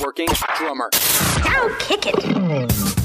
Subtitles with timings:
[0.00, 0.90] working drummer.
[1.44, 2.97] Now kick it.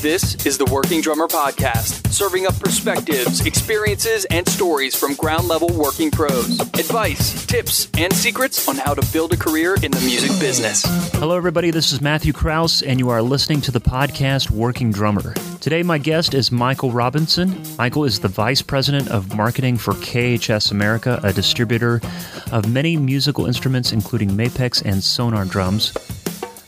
[0.00, 5.68] This is the Working Drummer Podcast, serving up perspectives, experiences, and stories from ground level
[5.74, 6.58] working pros.
[6.58, 10.84] Advice, tips, and secrets on how to build a career in the music business.
[11.18, 11.70] Hello, everybody.
[11.70, 15.34] This is Matthew Kraus, and you are listening to the podcast Working Drummer.
[15.60, 17.62] Today, my guest is Michael Robinson.
[17.76, 22.00] Michael is the Vice President of Marketing for KHS America, a distributor
[22.52, 25.92] of many musical instruments, including Mapex and Sonor drums.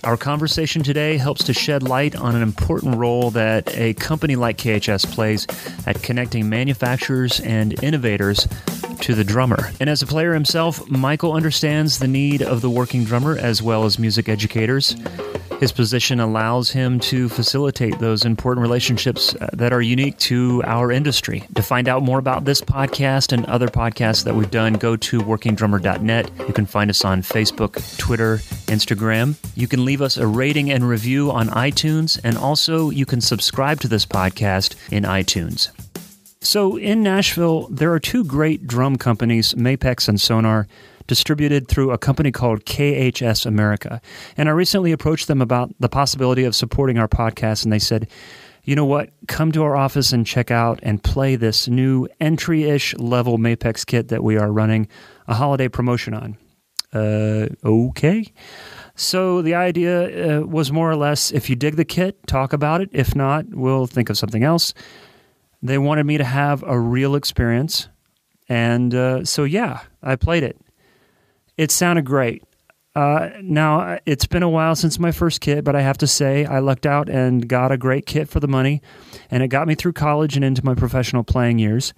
[0.05, 4.59] Our conversation today helps to shed light on an important role that a company like
[4.59, 5.47] KHS plays
[5.87, 8.48] at connecting manufacturers and innovators
[9.02, 9.70] to the drummer.
[9.80, 13.84] And as a player himself, Michael understands the need of the working drummer as well
[13.84, 14.97] as music educators.
[15.62, 20.91] His position allows him to facilitate those important relationships uh, that are unique to our
[20.91, 21.45] industry.
[21.55, 25.20] To find out more about this podcast and other podcasts that we've done, go to
[25.20, 26.30] workingdrummer.net.
[26.48, 29.37] You can find us on Facebook, Twitter, Instagram.
[29.55, 33.78] You can leave us a rating and review on iTunes, and also you can subscribe
[33.83, 35.70] to this podcast in iTunes.
[36.43, 40.67] So in Nashville, there are two great drum companies, Mapex and Sonor
[41.07, 44.01] distributed through a company called KHS America.
[44.37, 48.09] And I recently approached them about the possibility of supporting our podcast, and they said,
[48.65, 49.11] you know what?
[49.29, 53.87] Come to our office and check out and play this new entry ish level Mapex
[53.87, 54.89] kit that we are running
[55.29, 56.37] a holiday promotion on.
[56.93, 58.33] Uh, okay.
[58.97, 62.81] So the idea uh, was more or less if you dig the kit, talk about
[62.81, 62.91] it.
[62.93, 64.75] If not, we'll think of something else.
[65.63, 67.89] They wanted me to have a real experience.
[68.49, 70.61] And uh, so, yeah, I played it.
[71.57, 72.43] It sounded great.
[72.95, 76.45] Uh, now, it's been a while since my first kit, but I have to say,
[76.45, 78.83] I lucked out and got a great kit for the money,
[79.31, 81.95] and it got me through college and into my professional playing years.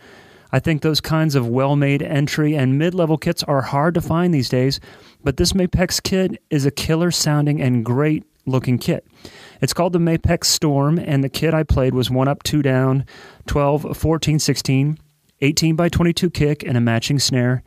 [0.52, 4.00] I think those kinds of well made entry and mid level kits are hard to
[4.00, 4.78] find these days,
[5.24, 9.06] but this Mapex kit is a killer sounding and great looking kit.
[9.60, 13.06] It's called the Mapex Storm, and the kit I played was 1 up, 2 down,
[13.46, 14.98] 12, 14, 16,
[15.40, 17.62] 18 by 22 kick, and a matching snare.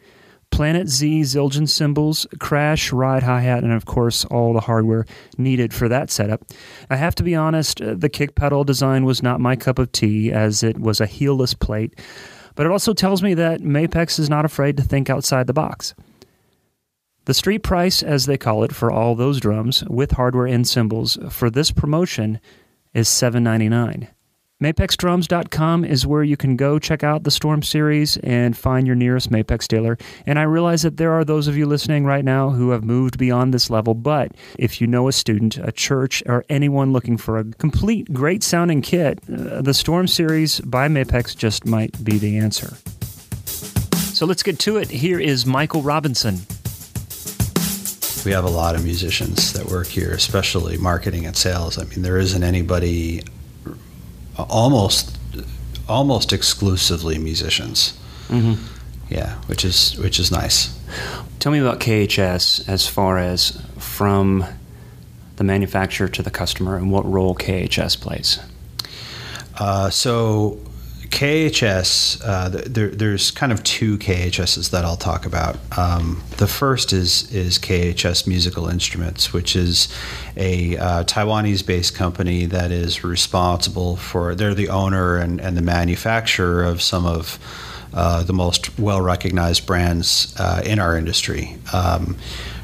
[0.50, 5.06] Planet Z Zildjian cymbals, crash, ride hi hat, and of course all the hardware
[5.38, 6.42] needed for that setup.
[6.90, 9.92] I have to be honest, uh, the kick pedal design was not my cup of
[9.92, 12.00] tea as it was a heelless plate,
[12.56, 15.94] but it also tells me that Mapex is not afraid to think outside the box.
[17.28, 21.18] The street price, as they call it, for all those drums with hardware and cymbals
[21.30, 22.40] for this promotion
[22.94, 24.08] is $7.99.
[24.64, 29.30] MapexDrums.com is where you can go check out the Storm series and find your nearest
[29.30, 29.98] Mapex dealer.
[30.26, 33.18] And I realize that there are those of you listening right now who have moved
[33.18, 37.38] beyond this level, but if you know a student, a church, or anyone looking for
[37.38, 42.38] a complete, great sounding kit, uh, the Storm series by Mapex just might be the
[42.38, 42.78] answer.
[44.14, 44.90] So let's get to it.
[44.90, 46.38] Here is Michael Robinson.
[48.28, 51.78] We have a lot of musicians that work here, especially marketing and sales.
[51.78, 53.24] I mean, there isn't anybody
[54.38, 55.18] almost
[55.88, 57.98] almost exclusively musicians.
[58.28, 58.62] Mm-hmm.
[59.08, 60.78] Yeah, which is which is nice.
[61.40, 64.44] Tell me about KHS as far as from
[65.38, 68.40] the manufacturer to the customer and what role KHS plays.
[69.58, 70.60] Uh, so
[71.10, 75.58] KHS, uh, there, there's kind of two KHSs that I'll talk about.
[75.78, 79.88] Um, the first is is KHS Musical Instruments, which is
[80.36, 84.36] a uh, Taiwanese-based company that is responsible for.
[84.36, 87.40] They're the owner and, and the manufacturer of some of
[87.94, 91.58] uh, the most well-recognized brands uh, in our industry.
[91.74, 92.18] Um,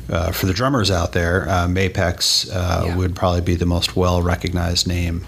[0.10, 2.96] uh, for the drummers out there, uh, Mapex yeah.
[2.96, 5.25] would probably be the most well-recognized name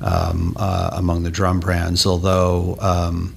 [0.00, 3.34] um, uh, among the drum brands, although um,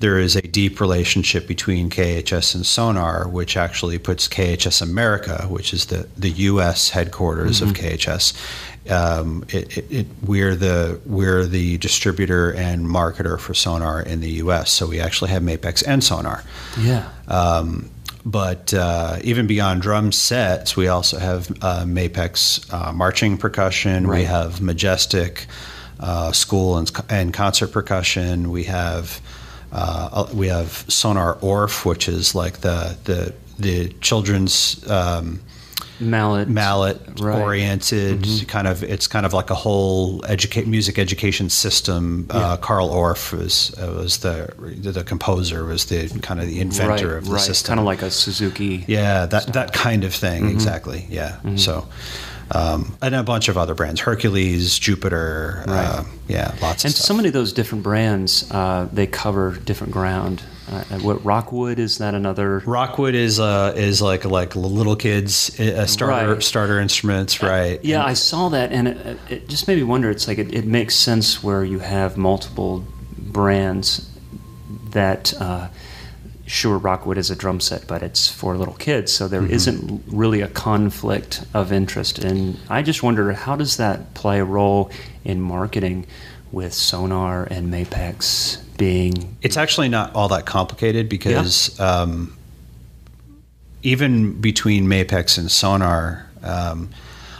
[0.00, 5.72] there is a deep relationship between KHS and Sonor, which actually puts KHS America, which
[5.72, 6.90] is the, the U.S.
[6.90, 7.70] headquarters mm-hmm.
[7.70, 8.90] of KHS.
[8.90, 14.30] Um, it, it, it, we're the we're the distributor and marketer for Sonor in the
[14.30, 14.70] U.S.
[14.70, 16.42] So we actually have Mapex and Sonor.
[16.78, 17.10] Yeah.
[17.26, 17.90] Um,
[18.28, 24.06] but uh, even beyond drum sets, we also have uh, Mapex uh, marching percussion.
[24.06, 24.18] Right.
[24.18, 25.46] We have Majestic
[25.98, 28.50] uh, school and, and, concert percussion.
[28.50, 29.22] We have
[29.72, 35.40] uh, we have Sonor Orff, which is like the the the children's um,
[36.00, 37.40] mallet mallet right.
[37.40, 38.46] oriented mm-hmm.
[38.46, 42.46] kind of it's kind of like a whole educate music education system uh, yeah.
[42.46, 47.08] uh, Carl Orff was uh, was the the composer was the kind of the inventor
[47.08, 47.40] right, of the right.
[47.40, 49.52] system kind of like a Suzuki yeah that style.
[49.54, 50.52] that kind of thing mm-hmm.
[50.52, 51.56] exactly yeah mm-hmm.
[51.56, 51.86] so
[52.52, 57.06] um, and a bunch of other brands Hercules Jupiter uh, yeah lots and stuff.
[57.06, 61.96] so many of those different brands uh, they cover different ground Uh, what Rockwood is
[61.96, 62.58] that another?
[62.66, 66.42] Rockwood is uh, is like like little kids uh, starter Right.
[66.42, 67.80] starter instruments, right?
[67.82, 70.10] Yeah, I saw that, and it, it just made me wonder.
[70.10, 72.84] It's like it, it makes sense where you have multiple
[73.16, 74.10] brands
[74.90, 75.32] that.
[75.40, 75.68] Uh,
[76.48, 79.52] Sure, Rockwood is a drum set, but it's for little kids, so there Mm-hmm.
[79.52, 82.18] not really a conflict of interest.
[82.18, 84.90] And I just wonder how does that play a role
[85.24, 86.06] in marketing
[86.50, 92.34] with Sonor and Mapex being It's actually not all that complicated because um,
[93.82, 96.90] even between Mapex and Sonor, um,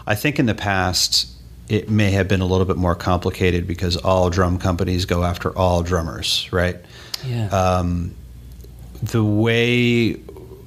[0.07, 1.29] I think in the past
[1.69, 5.57] it may have been a little bit more complicated because all drum companies go after
[5.57, 6.77] all drummers, right?
[7.25, 8.15] yeah Um,
[9.03, 10.17] the way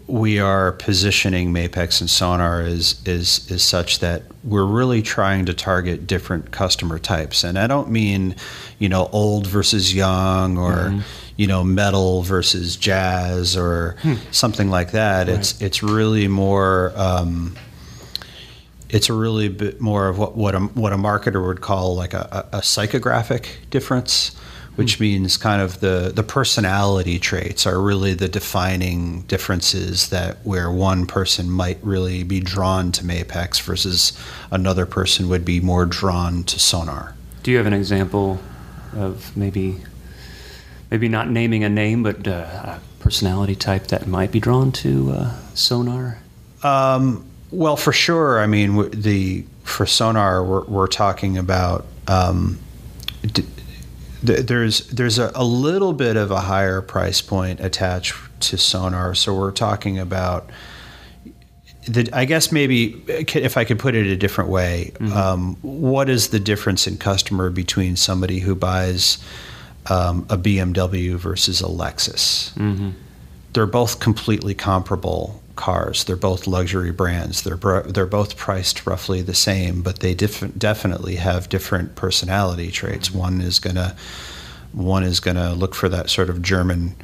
[0.08, 5.54] we are positioning Mapex and Sonor is is is such that we're really trying to
[5.54, 8.36] target different customer types, and I don't mean,
[8.80, 11.04] you know, old versus young or.
[11.38, 13.96] You know, metal versus jazz, or
[14.30, 15.28] something like that.
[15.28, 17.56] It's it's really more um,
[18.90, 22.14] it's a really bit more of what what a, what a marketer would call like
[22.14, 24.36] a, a, a psychographic difference,
[24.76, 30.72] which means kind of the the personality traits are really the defining differences that where
[30.72, 34.18] one person might really be drawn to Mapex versus
[34.50, 37.14] another person would be more drawn to Sonor.
[37.44, 38.40] Do you have an example
[38.96, 39.78] of maybe,
[40.90, 45.12] maybe not naming a name, but uh, a personality type that might be drawn to
[45.12, 46.20] uh, Sonor?
[46.64, 48.40] Um, well, for sure.
[48.40, 51.86] I mean, the for Sonor, we're, we're talking about.
[52.08, 52.60] Um,
[53.24, 53.46] d-
[54.24, 59.36] there's there's a, a little bit of a higher price point attached to Sonor, so
[59.36, 60.50] we're talking about.
[61.88, 66.28] The, I guess maybe if I could put it a different way, um, what is
[66.28, 69.18] the difference in customer between somebody who buys
[69.88, 72.56] um, a BMW versus a Lexus?
[73.54, 76.04] they're both completely comparable cars.
[76.04, 77.42] They're both luxury brands.
[77.44, 83.12] They're br- they're both priced roughly the same, but they definitely have different personality traits.
[83.12, 83.96] One is gonna
[84.74, 86.96] one is gonna look for that sort of German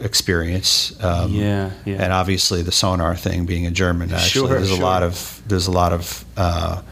[0.00, 0.92] experience.
[1.02, 2.02] Um, Yeah, yeah.
[2.02, 5.66] And obviously, the Sonor thing being a German, actually, Sure, there's a lot of there's
[5.66, 6.82] a lot of uh,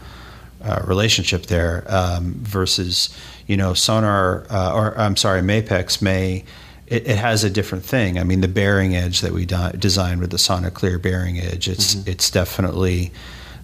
[0.63, 3.09] uh, relationship there um, versus
[3.47, 6.43] you know Sonor uh, or I'm sorry Mapex may
[6.89, 8.17] it, it has a different thing.
[8.19, 11.67] I mean the bearing edge that we di- designed with the Sonic Clear bearing edge
[11.67, 13.11] it's it's definitely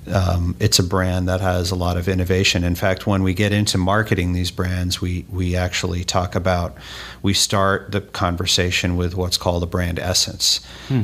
[0.08, 2.64] um, it's a brand that has a lot of innovation.
[2.64, 6.76] In fact, when we get into marketing these brands, we we actually talk about
[7.22, 10.60] we start the conversation with what's called a brand essence,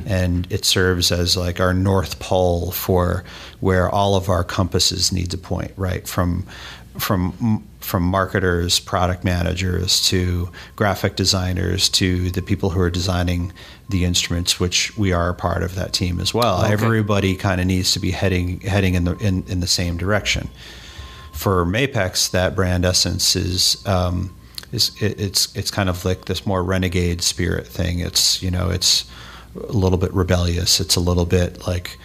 [0.06, 3.24] and it serves as like our north pole for
[3.60, 5.72] where all of our compasses need to point.
[5.78, 6.46] Right from
[6.98, 13.52] from from marketers, product managers to graphic designers to the people who are designing
[13.90, 16.64] the instruments, which we are a part of that team as well.
[16.64, 16.72] Okay.
[16.72, 20.50] Everybody kind of needs to be heading heading in the in, in the same direction.
[21.34, 24.36] For Mapex, that brand essence is um,
[24.72, 28.00] is it, it's it's kind of like this more renegade spirit thing.
[28.00, 29.06] It's you know it's
[29.56, 30.80] a little bit rebellious.
[30.80, 31.98] It's a little bit like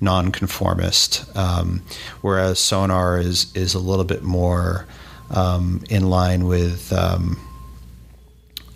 [0.00, 1.82] nonconformist, um,
[2.20, 4.86] whereas Sonor is is a little bit more
[5.30, 7.38] um, in line with um,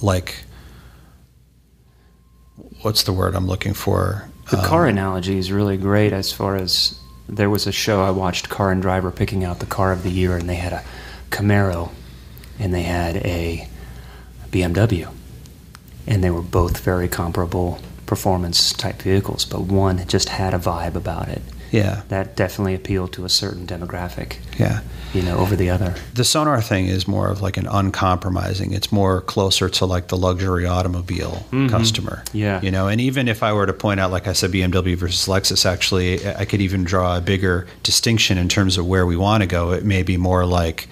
[0.00, 0.36] like
[2.82, 4.28] what's the word I'm looking for?
[4.50, 6.98] The Um, car analogy is really great as far as
[7.28, 10.10] there was a show I watched, Car and Driver, picking out the car of the
[10.10, 10.82] year, and they had a
[11.30, 11.90] Camaro
[12.58, 13.68] and they had a
[14.50, 15.08] BMW.
[16.06, 20.94] And they were both very comparable performance type vehicles, but one just had a vibe
[20.94, 21.42] about it.
[21.70, 24.80] Yeah, That definitely appealed to a certain demographic, yeah.
[25.12, 25.94] you know, over the other.
[26.14, 28.72] The Sonor thing is more of like an uncompromising.
[28.72, 32.24] It's more closer to like the luxury automobile customer.
[32.32, 32.60] Yeah.
[32.62, 35.26] You know, and even if I were to point out, like I said, BMW versus
[35.28, 39.42] Lexus, actually, I could even draw a bigger distinction in terms of where we want
[39.42, 39.72] to go.
[39.72, 40.88] It may be more like,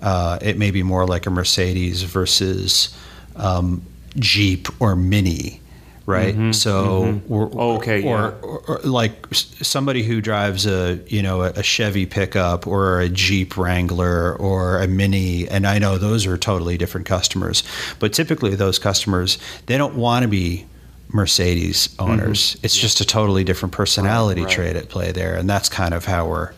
[0.00, 2.94] uh, it may be more like a Mercedes versus
[3.36, 3.82] um,
[4.18, 5.60] Jeep or Mini.
[6.06, 8.30] Right, so we're, Okay, or, yeah.
[8.42, 13.56] or, or like somebody who drives a you know a Chevy pickup or a Jeep
[13.56, 17.64] Wrangler or a Mini, and I know those are totally different customers.
[17.98, 19.36] But typically, those customers
[19.66, 20.66] they don't want to be
[21.08, 22.56] Mercedes owners.
[22.62, 24.46] It's just a totally different personality Mm-hmm.
[24.48, 24.72] Right, right.
[24.72, 26.52] trait at play there, and that's kind of how we're.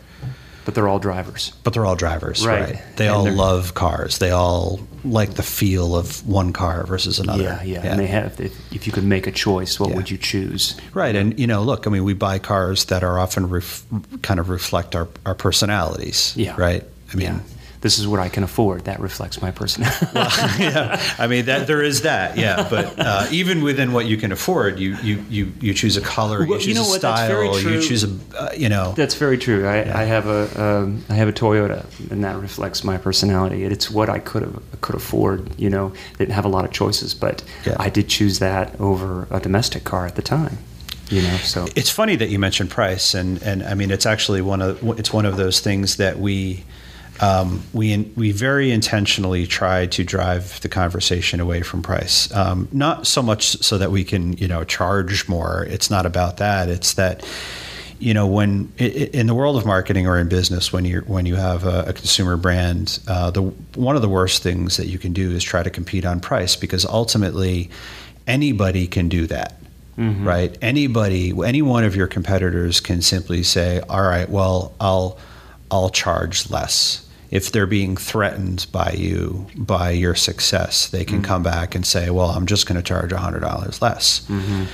[0.69, 1.51] But they're all drivers.
[1.63, 2.61] But they're all drivers, Right.
[2.75, 2.81] right?
[2.95, 4.19] They And all love cars.
[4.19, 7.41] They all like the feel of one car versus another.
[7.41, 7.81] Yeah, yeah.
[7.83, 9.95] And they have, if, if you could make a choice, what Yeah.
[9.95, 10.75] would you choose?
[10.93, 13.83] Right, and you know, look, I mean, we buy cars that are often ref,
[14.21, 16.33] kind of reflect our, our personalities.
[16.35, 16.53] Yeah.
[16.55, 16.83] Right.
[17.11, 17.39] I mean, yeah.
[17.81, 18.85] This is what I can afford.
[18.85, 20.07] That reflects my personality.
[20.13, 22.67] well, yeah, I mean that there is that, yeah.
[22.69, 26.39] But uh, even within what you can afford, you you you, you choose a color,
[26.39, 28.93] well, you choose you know a what, style, you choose a uh, you know.
[28.93, 29.65] That's very true.
[29.65, 29.97] I, yeah.
[29.97, 33.63] I have a um, I have a Toyota, and that reflects my personality.
[33.63, 35.57] It's what I could have could afford.
[35.59, 37.75] You know, didn't have a lot of choices, but yeah.
[37.79, 40.57] I did choose that over a domestic car at the time
[41.09, 44.41] you know so it's funny that you mentioned price and and i mean it's actually
[44.41, 46.63] one of it's one of those things that we
[47.21, 52.33] um, we we very intentionally try to drive the conversation away from price.
[52.33, 55.65] Um, not so much so that we can you know charge more.
[55.69, 56.69] It's not about that.
[56.69, 57.27] It's that
[57.99, 61.35] you know when in the world of marketing or in business when you when you
[61.35, 65.11] have a, a consumer brand, uh, the one of the worst things that you can
[65.11, 67.69] do is try to compete on price because ultimately
[68.27, 69.55] anybody can do that.
[69.97, 70.25] Mm-hmm.
[70.25, 70.57] Right?
[70.61, 75.19] Anybody, any one of your competitors can simply say, "All right, well, I'll
[75.69, 81.25] I'll charge less." If they're being threatened by you by your success, they can mm-hmm.
[81.25, 84.65] come back and say, "Well, I'm just going to charge hundred dollars less." Mm-hmm.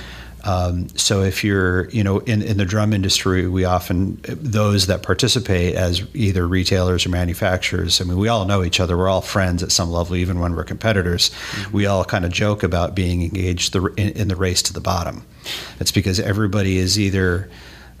[0.46, 5.02] Um, so if you're, you know, in, in the drum industry, we often those that
[5.02, 8.00] participate as either retailers or manufacturers.
[8.00, 8.96] I mean, we all know each other.
[8.96, 11.30] We're all friends at some level, even when we're competitors.
[11.30, 11.76] Mm-hmm.
[11.76, 14.80] We all kind of joke about being engaged the, in, in, the race to the
[14.80, 15.26] bottom.
[15.80, 17.50] It's because everybody is either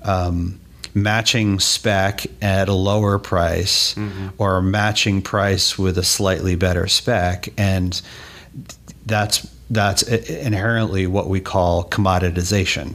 [0.04, 0.60] um,
[0.96, 4.28] matching spec at a lower price mm-hmm.
[4.38, 8.00] or matching price with a slightly better spec and
[9.04, 12.94] that's that's inherently what we call commoditization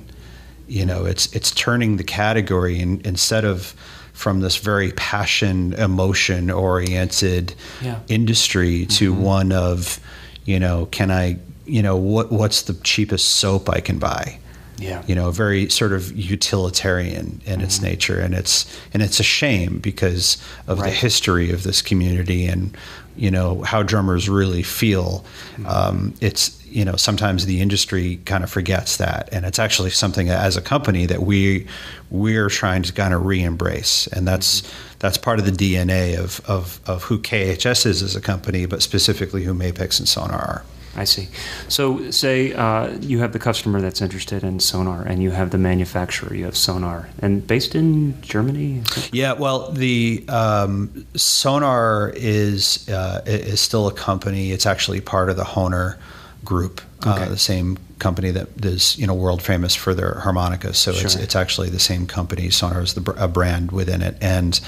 [0.67, 3.75] you know it's it's turning the category in, instead of
[4.13, 7.53] from this very passion emotion oriented
[7.83, 7.99] yeah.
[8.07, 9.21] industry to mm-hmm.
[9.21, 9.99] one of
[10.45, 14.39] you know can i you know what what's the cheapest soap i can buy
[14.81, 15.03] yeah.
[15.05, 17.61] You know, very sort of utilitarian in mm-hmm.
[17.61, 20.89] its nature, and it's and it's a shame because of right.
[20.89, 22.75] the history of this community and
[23.15, 25.23] you know how drummers really feel.
[25.53, 25.65] Mm-hmm.
[25.67, 30.29] Um, it's you know sometimes the industry kind of forgets that, and it's actually something
[30.29, 31.67] as a company that we
[32.09, 34.97] we're trying to kind of re-embrace, and that's mm-hmm.
[34.97, 38.81] that's part of the DNA of, of of who KHS is as a company, but
[38.81, 40.65] specifically who Mapex and Sonor are.
[40.95, 41.29] I see.
[41.69, 45.57] So, say uh, you have the customer that's interested in Sonor, and you have the
[45.57, 46.35] manufacturer.
[46.35, 48.81] You have Sonor, and based in Germany.
[49.13, 49.33] Yeah.
[49.33, 54.51] Well, the um, Sonor is uh, is still a company.
[54.51, 55.97] It's actually part of the Hohner
[56.43, 57.23] group, uh, okay.
[57.23, 60.77] uh, the same company that is you know world famous for their harmonicas.
[60.77, 61.05] So sure.
[61.05, 62.49] it's it's actually the same company.
[62.49, 64.59] Sonor is the a brand within it, and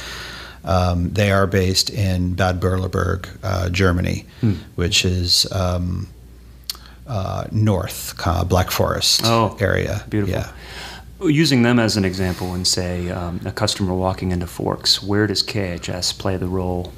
[0.64, 4.54] um, they are based in Bad Berleburg, uh, Germany, hmm.
[4.76, 6.08] which is um,
[7.14, 10.04] uh, north, uh, Black Forest oh, area.
[10.10, 10.34] Beautiful.
[10.34, 10.50] Yeah.
[11.22, 15.44] Using them as an example and say um, a customer walking into Forks, where does
[15.44, 16.92] KHS play the role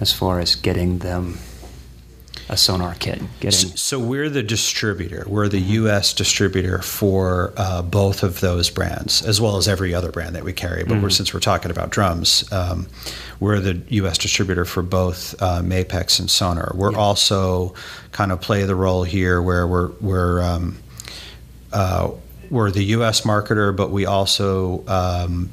[0.00, 1.38] as far as getting them
[2.50, 3.22] a Sonor kit.
[3.38, 5.24] Getting so, we're the distributor.
[5.28, 6.12] We're the U.S.
[6.12, 10.52] distributor for uh, both of those brands, as well as every other brand that we
[10.52, 10.82] carry.
[10.82, 11.02] But mm-hmm.
[11.04, 12.88] we're, since we're talking about drums, um,
[13.38, 14.18] we're the U.S.
[14.18, 16.72] distributor for both uh, Mapex and Sonor.
[16.74, 16.98] We're yeah.
[16.98, 17.74] also
[18.10, 20.76] kind of play the role here where we're we're um,
[21.72, 22.10] uh,
[22.50, 23.20] we're the U.S.
[23.20, 25.50] marketer, but we also um,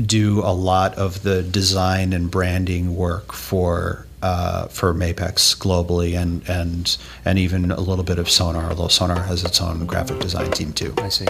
[0.00, 6.48] do a lot of the design and branding work for uh, for Mapex globally, and
[6.48, 10.50] and and even a little bit of Sonor, although Sonor has its own graphic design
[10.52, 10.94] team too.
[10.98, 11.26] I see.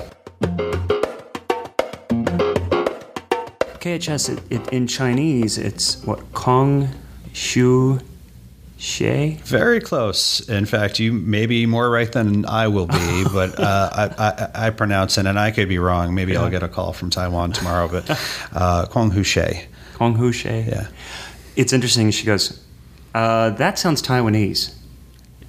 [3.82, 6.88] KHS it, it, in Chinese, it's what Kong
[7.32, 7.98] Shu
[8.76, 9.40] She.
[9.42, 10.48] Very close.
[10.48, 14.66] In fact, you may be more right than I will be, but uh, I, I,
[14.66, 16.14] I, pronounce it, and I could be wrong.
[16.14, 16.42] Maybe yeah.
[16.42, 17.88] I'll get a call from Taiwan tomorrow.
[17.88, 18.08] But
[18.52, 19.62] uh, Kong Hu She.
[19.94, 20.48] Kong Hu She.
[20.48, 20.86] Yeah.
[21.56, 22.10] It's interesting.
[22.12, 22.61] She goes,
[23.14, 24.74] uh, that sounds Taiwanese.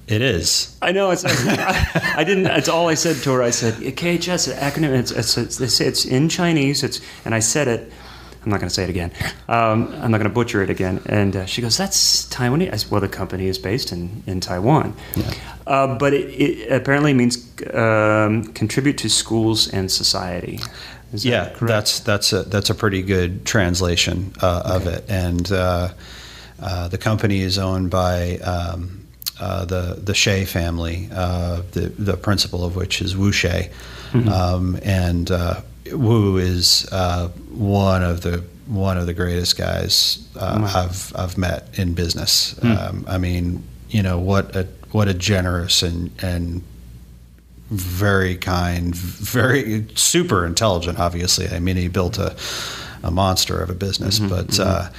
[0.06, 0.76] It is.
[0.82, 1.10] I know.
[1.10, 1.24] It's.
[1.24, 2.46] I, I, didn't.
[2.46, 3.42] It's all I said to her.
[3.42, 4.90] I said KHS acronym.
[4.90, 6.82] It's, it's, it's, they say it's in Chinese.
[6.82, 7.92] It's and I said it.
[8.42, 9.10] I'm not going to say it again.
[9.48, 11.00] Um, I'm not going to butcher it again.
[11.06, 14.40] And uh, she goes, "That's Taiwanese." I said, well, the company is based in in
[14.40, 15.32] Taiwan, yeah.
[15.66, 17.38] uh, but it, it, apparently means
[17.72, 20.60] um, contribute to schools and society.
[21.12, 21.60] That yeah, correct?
[21.60, 24.74] that's that's a that's a pretty good translation uh, okay.
[24.76, 25.50] of it, and
[26.64, 29.04] uh, the company is owned by um,
[29.38, 33.70] uh, the the Shea family, uh, the the principal of which is Wu Shea,
[34.12, 34.28] mm-hmm.
[34.30, 35.60] um, and uh,
[35.92, 40.64] Wu is uh, one of the one of the greatest guys mm-hmm.
[40.64, 42.54] I've I've met in business.
[42.54, 42.96] Mm-hmm.
[42.96, 46.62] Um, I mean, you know what a what a generous and and
[47.68, 50.98] very kind, very super intelligent.
[50.98, 52.34] Obviously, I mean, he built a
[53.02, 54.30] a monster of a business, mm-hmm.
[54.30, 54.94] but mm-hmm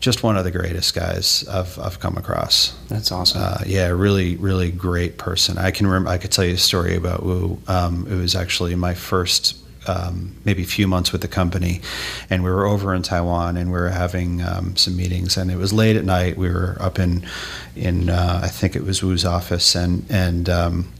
[0.00, 2.74] just one of the greatest guys I've, I've come across.
[2.88, 3.42] That's awesome.
[3.42, 5.58] Uh, yeah, really, really great person.
[5.58, 6.08] I can remember.
[6.08, 7.60] I could tell you a story about Wu.
[7.68, 9.56] Um, it was actually my first.
[9.86, 11.80] Um, maybe a few months with the company,
[12.28, 15.56] and we were over in Taiwan, and we were having um, some meetings, and it
[15.56, 16.36] was late at night.
[16.36, 17.26] We were up in,
[17.74, 20.92] in uh, I think it was Wu's office, and and um,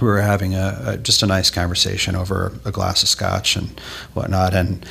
[0.00, 3.68] we were having a, a, just a nice conversation over a glass of scotch and
[4.14, 4.86] whatnot, and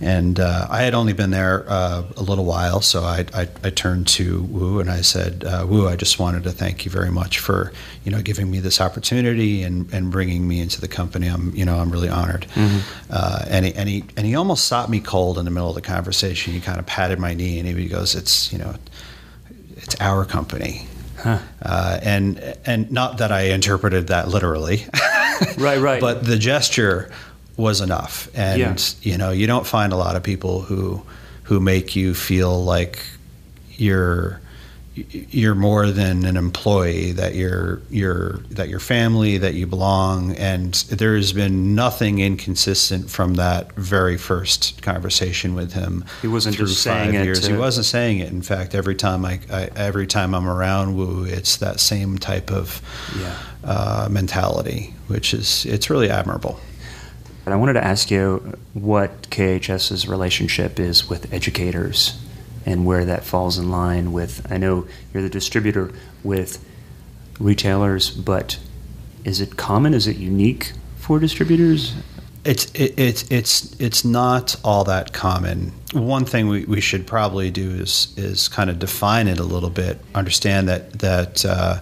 [0.00, 3.70] and uh, I had only been there uh, a little while, so I, I, I,
[3.70, 7.10] turned to Wu and I said, uh, Wu, I just wanted to thank you very
[7.10, 7.72] much for
[8.04, 11.28] you know giving me this opportunity and, and bringing me into the company.
[11.28, 12.46] I'm you know I'm really honored.
[12.54, 12.78] Mm-hmm.
[13.10, 15.74] Uh, and he, and he and he almost stopped me cold in the middle of
[15.74, 16.52] the conversation.
[16.52, 18.74] He kind of patted my knee and he goes, "It's you know,
[19.76, 20.86] it's our company."
[21.24, 21.38] Huh.
[21.62, 24.84] Uh, and and not that I interpreted that literally,
[25.56, 26.00] right, right.
[26.00, 27.10] But the gesture
[27.56, 28.76] was enough, and yeah.
[29.00, 31.02] you know you don't find a lot of people who
[31.44, 33.02] who make you feel like
[33.76, 34.42] you're
[34.94, 40.74] you're more than an employee that you're you're that your family that you belong and
[40.88, 47.12] there's been nothing inconsistent from that very first conversation with him he wasn't just saying
[47.12, 47.40] years.
[47.40, 47.52] it to...
[47.52, 51.24] he wasn't saying it in fact every time I, I, every time I'm around Wu
[51.24, 52.80] it's that same type of
[53.18, 53.36] yeah.
[53.64, 56.60] uh, mentality which is it's really admirable
[57.44, 62.16] but I wanted to ask you what KHS's relationship is with educators
[62.66, 64.46] and where that falls in line with.
[64.50, 65.92] I know you're the distributor
[66.22, 66.64] with
[67.38, 68.58] retailers, but
[69.24, 69.94] is it common?
[69.94, 71.94] Is it unique for distributors?
[72.44, 75.72] It's it, it's it's it's not all that common.
[75.92, 79.70] One thing we, we should probably do is is kind of define it a little
[79.70, 79.98] bit.
[80.14, 81.80] Understand that that uh,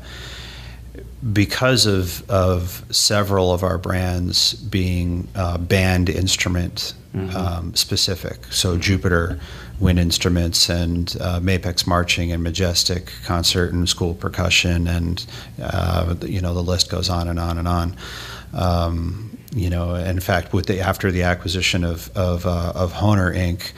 [1.33, 7.37] because of of several of our brands being uh, band instrument mm-hmm.
[7.37, 9.39] um, specific, so Jupiter
[9.81, 15.27] wind instruments and uh, Mapex marching and Majestic concert and school percussion and
[15.61, 17.97] uh, you know the list goes on and on and on.
[18.55, 23.35] Um, you know, in fact, with the after the acquisition of of, uh, of Hohner
[23.35, 23.73] Inc.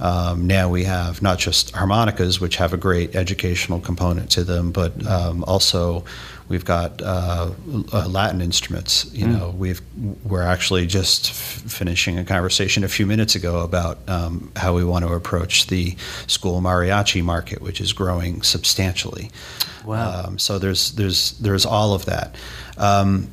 [0.00, 4.70] Um, now we have not just harmonicas, which have a great educational component to them,
[4.70, 6.04] but um, also
[6.48, 7.50] We've got uh,
[7.92, 9.10] uh, Latin instruments.
[9.12, 9.38] You mm.
[9.38, 9.82] know, we've
[10.24, 14.82] we're actually just f- finishing a conversation a few minutes ago about um, how we
[14.82, 19.30] want to approach the school mariachi market, which is growing substantially.
[19.84, 20.24] Wow!
[20.24, 22.34] Um, so there's there's there's all of that.
[22.78, 23.28] Um,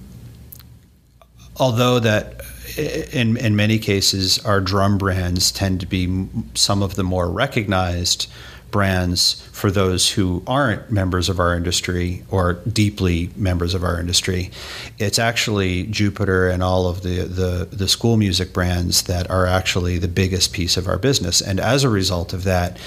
[1.58, 2.42] although that
[2.78, 8.28] in in many cases our drum brands tend to be some of the more recognized
[8.76, 14.52] brands for those who aren't members of our industry or deeply members of our industry.
[15.00, 19.98] It's actually Jupiter and all of the, the, the school music brands that are actually
[19.98, 21.40] the biggest piece of our business.
[21.40, 22.78] And as a result of that,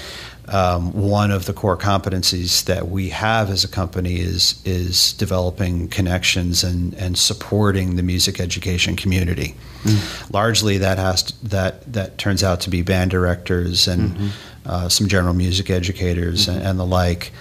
[0.53, 5.87] um, one of the core competencies that we have as a company is is developing
[5.87, 9.55] connections and, and supporting the music education community.
[9.83, 10.33] Mm.
[10.33, 14.27] Largely, that has to, that that turns out to be band directors and mm-hmm
[14.65, 16.57] uh, some general music educators mm-hmm.
[16.57, 17.31] and, and, the like.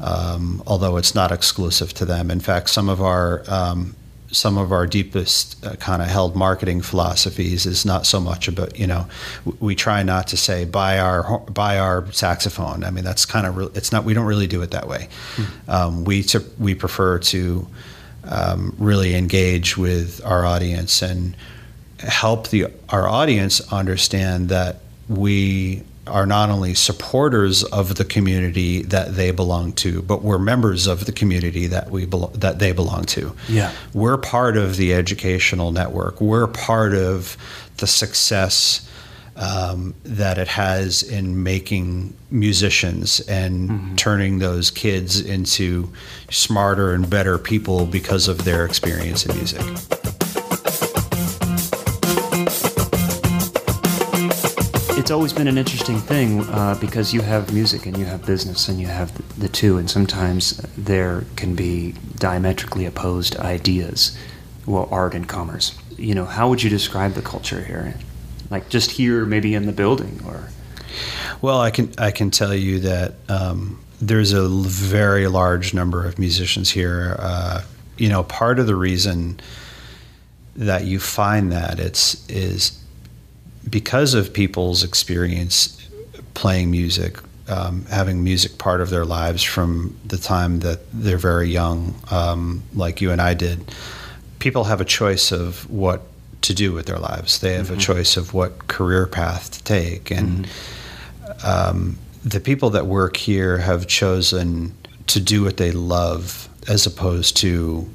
[0.00, 2.30] Um, although it's not exclusive to them.
[2.30, 3.96] In fact, some of our um,
[4.30, 8.78] some of our deepest uh, kind of held marketing philosophies is not so much about
[8.78, 9.06] you know
[9.60, 12.84] we try not to say buy our buy our saxophone.
[12.84, 15.08] I mean that's kind of re- it's not we don't really do it that way.
[15.36, 15.70] Mm-hmm.
[15.70, 17.66] Um, we to, we prefer to
[18.24, 21.34] um, really engage with our audience and
[21.98, 29.14] help the our audience understand that we are not only supporters of the community that
[29.14, 33.04] they belong to, but we're members of the community that we belo- that they belong
[33.04, 33.34] to.
[33.48, 36.20] Yeah, we're part of the educational network.
[36.20, 37.36] We're part of
[37.76, 38.84] the success.
[39.40, 43.94] Um, that it has in making musicians and mm-hmm.
[43.94, 45.92] turning those kids into
[46.28, 49.62] smarter and better people because of their experience in music.
[55.08, 58.68] It's always been an interesting thing uh, because you have music and you have business
[58.68, 64.14] and you have the, two, and sometimes there can be diametrically opposed ideas.
[64.66, 65.78] Well, art and commerce.
[65.96, 67.94] You know, how would you describe the culture here?
[68.50, 70.50] Like just here, maybe in the building, or?
[71.40, 76.18] Well, I can I can tell you that um, there's a very large number of
[76.18, 77.16] musicians here.
[77.18, 77.62] Uh,
[77.96, 79.40] you know, part of the reason
[80.54, 82.77] that you find that it's is
[83.68, 85.74] because of people's experience
[86.34, 87.18] playing music,
[87.48, 92.62] um, having music part of their lives from the time that they're very young, um,
[92.74, 93.74] like you and I did,
[94.38, 96.02] people have a choice of what
[96.42, 97.40] to do with their lives.
[97.40, 97.74] They have mm-hmm.
[97.74, 101.46] a choice of what career path to take, and mm-hmm.
[101.46, 104.74] um, the people that work here have chosen
[105.08, 107.88] to do what they love as opposed to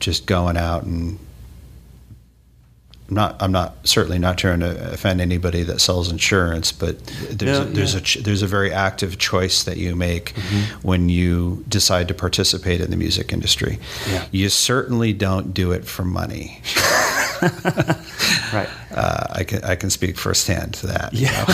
[0.00, 1.18] just going out and
[3.08, 7.58] I'm not I'm not certainly not trying to offend anybody that sells insurance, but there's
[7.58, 8.20] Yeah, a, there's yeah.
[8.20, 10.30] a there's a very active choice that you make
[10.82, 13.78] when you decide to participate in the music industry.
[14.10, 14.26] Yeah.
[14.30, 16.60] You certainly don't do it for money.
[18.52, 18.68] Right.
[18.90, 21.12] Uh, I can I can speak firsthand to that.
[21.14, 21.44] you Yeah.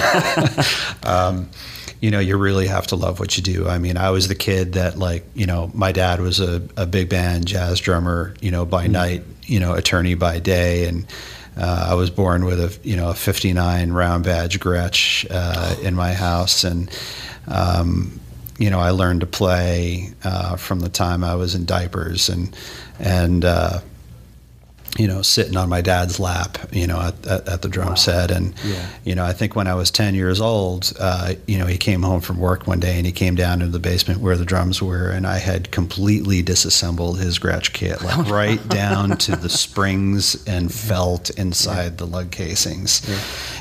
[1.04, 1.10] know.
[1.10, 1.50] um,
[2.00, 3.66] you know, you really have to love what you do.
[3.68, 6.86] I mean, I was the kid that like, you know, my dad was a, a
[6.86, 11.06] big band jazz drummer, you know, by night, you know, attorney by day, and
[11.56, 15.94] uh, I was born with a you know a '59 round badge Gretsch uh, in
[15.94, 16.90] my house, and
[17.48, 18.20] um,
[18.58, 22.56] you know, I learned to play uh, from the time I was in diapers, and
[22.98, 23.80] and uh,
[24.96, 28.30] you know, sitting on my dad's lap, you know, at, at, at the drum set.
[28.30, 28.86] And, Yeah.
[29.02, 32.02] you know, I think when I was 10 years old, uh, you know, he came
[32.02, 34.80] home from work one day and he came down into the basement where the drums
[34.80, 35.08] were.
[35.10, 40.72] And I had completely disassembled his Gretsch kit, like right down to the springs and
[40.72, 43.02] felt inside the lug casings,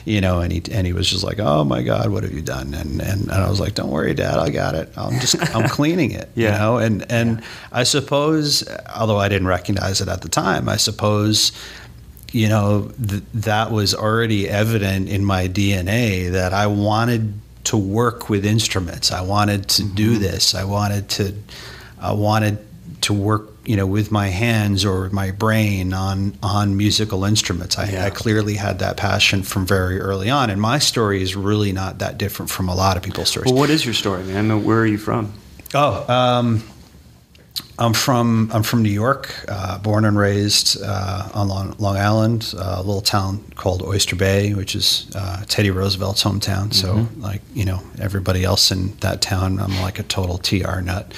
[0.05, 2.43] you know, and he, and he was just like, oh my God, what have you
[2.43, 2.75] done?
[2.75, 4.91] And, and, and I was like, don't worry, dad, I got it.
[4.95, 6.53] I'm just, I'm cleaning it, Yeah.
[6.53, 6.77] you know?
[6.77, 7.41] And, and
[7.71, 8.63] I suppose,
[8.95, 11.22] although I didn't recognize it at the time, I suppose,
[12.31, 17.33] you know, th- that was already evident in my DNA that I wanted
[17.65, 19.11] to work with instruments.
[19.11, 20.53] I wanted to do this.
[20.55, 21.33] I wanted to,
[21.99, 22.57] I wanted
[23.01, 27.77] to work, you know, with my hands or my brain on on musical instruments.
[27.77, 28.05] I, Yeah.
[28.05, 31.99] I clearly had that passion from very early on, and my story is really not
[31.99, 33.51] that different from a lot of people's stories.
[33.51, 34.63] Well, what is your story, man?
[34.65, 35.31] Where are you from?
[35.73, 36.63] Oh, um,
[37.77, 42.53] I'm from I'm from New York, uh, born and raised uh, on Long, Long Island,
[42.57, 46.73] uh, a little town called Oyster Bay, which is uh, Teddy Roosevelt's hometown.
[46.73, 51.13] So, like you know, everybody else in that town, I'm like a total TR nut.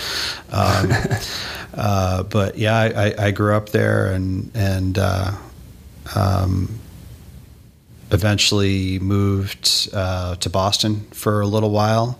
[0.50, 0.92] Um,
[1.74, 5.32] uh, but yeah, I, I, I grew up there, and and uh,
[6.16, 6.80] um,
[8.12, 12.20] eventually moved uh, to Boston for a little while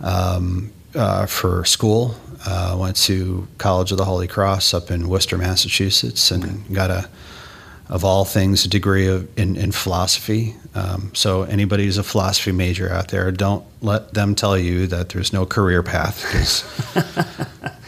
[0.00, 2.14] um, uh, for school.
[2.46, 7.08] Uh, went to College of the Holy Cross up in Worcester, Massachusetts, and got a,
[7.88, 10.54] of all things, a degree of in, in philosophy.
[10.74, 15.10] Um, so anybody who's a philosophy major out there, don't let them tell you that
[15.10, 16.64] there's no career path because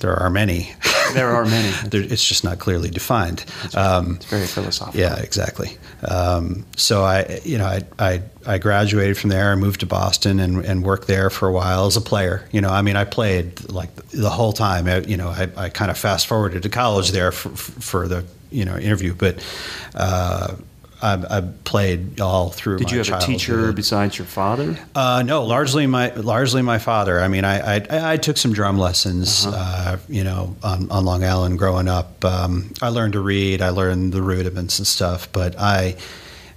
[0.00, 0.72] there are many.
[1.14, 1.72] There are many.
[1.90, 3.44] There- it's just not clearly defined.
[3.74, 5.00] Um, It's very philosophical.
[5.00, 5.76] yeah, exactly.
[6.08, 9.52] Um, so I, you know, I, I, I graduated from there.
[9.52, 12.44] I moved to Boston and, and worked there for a while as a player.
[12.52, 14.86] You know, I mean, I played like the whole time.
[14.86, 18.24] I, you know, I, I kind of fast forwarded to college there for, for the
[18.52, 19.44] you know interview, but
[19.94, 20.54] uh,
[21.02, 22.78] I, I played all through.
[22.78, 24.78] Did you have a teacher besides your father?
[24.94, 27.20] Uh, no, largely my largely my father.
[27.20, 29.92] I mean, I I, I took some drum lessons, Uh-huh.
[29.92, 32.24] uh, you know, on, on Long Island growing up.
[32.24, 33.62] Um, I learned to read.
[33.62, 35.96] I learned the rudiments and stuff, but I.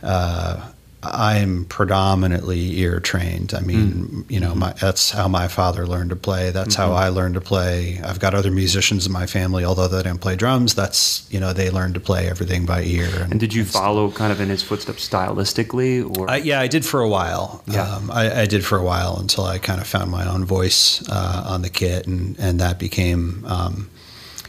[0.02, 0.60] Uh,
[1.04, 3.54] I'm predominantly ear trained.
[3.54, 4.32] I mean, Mm.
[4.32, 6.52] you know, my, that's how my father learned to play.
[6.52, 6.92] That's Mm-hmm.
[6.92, 8.00] how I learned to play.
[8.04, 10.74] I've got other musicians in my family, although they don't play drums.
[10.76, 13.28] That's you know, they learned to play everything by ear.
[13.30, 16.86] And did you follow kind of in his footsteps stylistically, or I, yeah, I did
[16.86, 17.64] for a while.
[17.68, 17.84] Yeah.
[17.84, 21.04] Um, I, I did for a while until I kind of found my own voice
[21.10, 23.90] uh, on the kit, and and that became, um,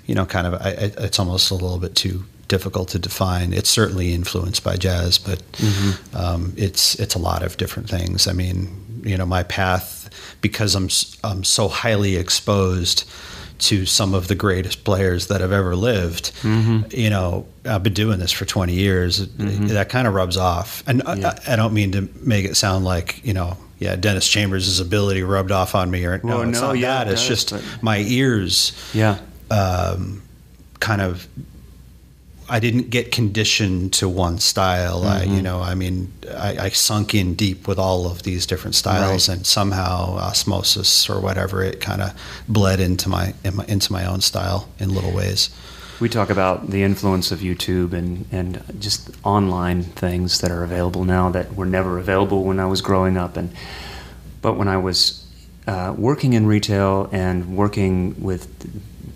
[0.06, 0.54] you know, kind of.
[0.54, 0.70] I,
[1.06, 3.52] it's almost a little bit too difficult to define.
[3.52, 5.42] It's certainly influenced by jazz, but
[6.14, 8.26] um, it's it's a lot of different things.
[8.26, 10.08] I mean, you know, my path
[10.40, 10.88] because I'm
[11.22, 13.04] I'm so highly exposed
[13.56, 16.32] to some of the greatest players that have ever lived.
[16.44, 19.20] You know, I've been doing this for 20 years.
[19.20, 20.82] It- That kind of rubs off.
[20.86, 21.34] And Yeah.
[21.48, 25.22] I, I don't mean to make it sound like, you know, yeah, Dennis Chambers' ability
[25.22, 27.08] rubbed off on me or Well, no, it's no, not yeah, that.
[27.08, 29.18] it It's does, just my ears yeah,
[29.50, 30.22] um,
[30.80, 31.26] kind of
[32.56, 35.02] I didn't get conditioned to one style.
[35.04, 35.34] I, Mm-hmm.
[35.36, 36.12] you know, I mean,
[36.48, 39.36] I, I sunk in deep with all of these different styles, Right.
[39.38, 42.12] and somehow osmosis or whatever it kind of
[42.48, 45.50] bled into my, in my into my own style in little ways.
[46.00, 51.04] we talk about the influence of YouTube and and just online things that are available
[51.04, 53.48] now that were never available when I was growing up, and
[54.42, 55.23] but when I was
[55.66, 58.48] uh, working in retail and working with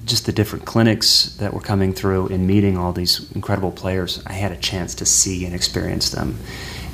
[0.06, 4.32] just the different clinics that were coming through and meeting all these incredible players, I
[4.32, 6.38] had a chance to see and experience them,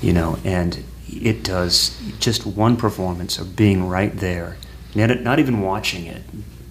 [0.03, 4.57] you know, and it does just one performance of being right there,
[4.95, 6.23] not, not even watching it,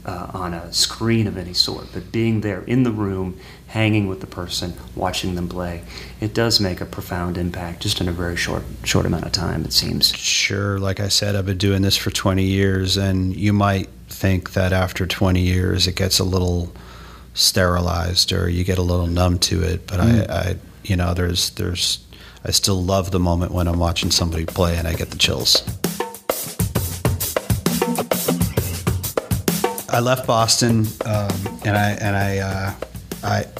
[0.05, 4.19] uh, on a screen of any sort, but being there in the room, hanging with
[4.19, 5.81] the person, watching them play,
[6.19, 9.63] it does make a profound impact just in a very short short amount of time.
[9.63, 10.13] It seems.
[10.15, 14.53] Sure, like I said, I've been doing this for 20 years, and you might think
[14.53, 16.73] that after 20 years it gets a little
[17.33, 19.87] sterilized or you get a little numb to it.
[19.87, 20.29] But mm.
[20.29, 22.05] I, I, you know, there's there's
[22.45, 25.63] I still love the moment when I'm watching somebody play and I get the chills.
[29.93, 31.29] I left Boston, um,
[31.63, 32.73] and I and I, uh,
[33.23, 33.45] I.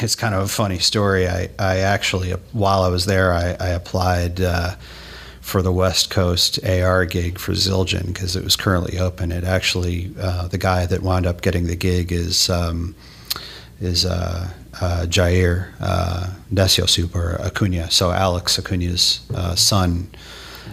[0.00, 1.26] It's kind of a funny story.
[1.26, 4.76] I, I actually, while I was there, I, I applied uh,
[5.40, 9.32] for the West Coast AR gig for Zildjian because it was currently open.
[9.32, 12.94] It actually, uh, the guy that wound up getting the gig is um,
[13.80, 14.48] is uh,
[14.80, 17.90] uh, Jair uh, Decio Super Acuna.
[17.90, 20.10] So Alex Acuna's uh, son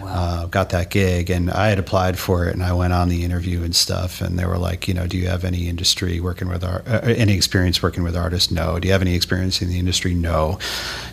[0.00, 0.08] wow.
[0.08, 3.24] uh, got that gig, and I had applied for it, and I went on the
[3.24, 6.48] interview and stuff, and they were like, you know, do you have any industry working
[6.48, 8.50] with art, uh, any experience working with artists?
[8.50, 8.78] No.
[8.78, 10.14] Do you have any experience in the industry?
[10.14, 10.58] No.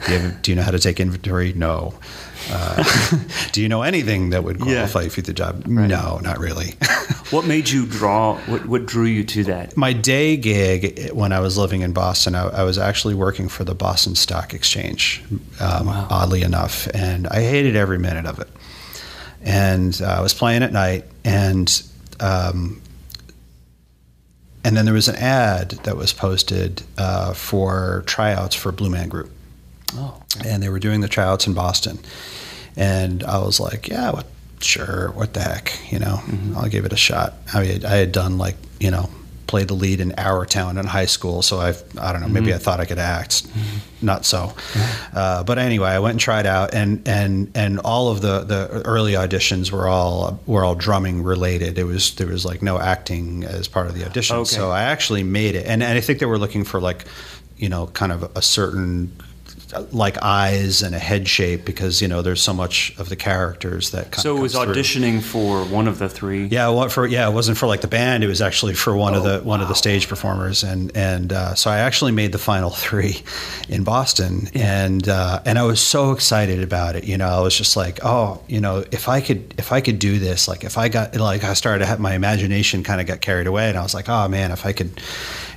[0.06, 1.54] Do you, have, do you know how to take inventory?
[1.54, 1.94] No.
[2.50, 2.84] Uh,
[3.52, 5.06] do you know anything that would qualify yeah.
[5.06, 5.64] you for the job?
[5.68, 5.88] Right.
[5.88, 6.76] No, not really.
[7.30, 8.38] what made you draw?
[8.48, 9.78] What, what drew you to that?
[9.78, 13.64] My day gig when I was living in Boston, I, I was actually working for
[13.64, 15.24] the Boston Stock Exchange,
[15.60, 16.08] um, wow.
[16.10, 18.50] oddly enough, and I hated every minute of it
[19.44, 21.84] and uh, I was playing at night, and
[22.20, 22.82] um,
[24.64, 29.10] and then there was an ad that was posted uh, for tryouts for Blue Man
[29.10, 29.32] Group.
[29.96, 30.22] Oh.
[30.46, 32.00] And they were doing the tryouts in Boston,
[32.76, 34.26] and I was like, yeah, what,
[34.62, 36.58] sure, what the heck, you know, mm-hmm.
[36.58, 37.36] I'll give it a shot.
[37.54, 39.10] I mean, I had done like you know
[39.54, 42.48] played the lead in Our Town in high school, so I I don't know maybe
[42.48, 42.56] mm-hmm.
[42.56, 44.04] I thought I could act, mm-hmm.
[44.04, 44.48] not so.
[44.48, 45.16] Mm-hmm.
[45.16, 48.82] Uh, but anyway, I went and tried out, and and and all of the the
[48.84, 51.78] early auditions were all were all drumming related.
[51.78, 54.50] It was there was like no acting as part of the audition, okay.
[54.50, 57.06] so I actually made it, and and I think they were looking for like
[57.56, 59.16] you know kind of a certain
[59.92, 63.92] like eyes and a head shape because you know there's so much of the characters
[63.92, 64.12] that.
[64.12, 66.46] Kind so it was auditioning for one of the three.
[66.46, 67.06] Yeah, what for?
[67.06, 68.24] Yeah, it wasn't for like the band.
[68.24, 69.64] It was actually for one oh, of the one wow.
[69.64, 73.22] of the stage performers, and and uh, so I actually made the final three
[73.70, 74.86] in Boston, yeah.
[74.86, 77.06] and uh, and I was so excited about it.
[77.06, 80.00] You know, I was just like, oh, you know, if I could if I could
[80.00, 83.08] do this, like if I got like I started to have my imagination kind of
[83.08, 85.00] got carried away, and I was like, oh man, if I could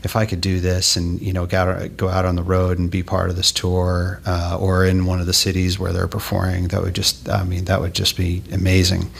[0.06, 2.78] if I could do this and you know go out, go out on the road
[2.78, 6.08] and be part of this tour uh, or in one of the cities where they're
[6.08, 9.10] performing, that would just I mean that would just be amazing.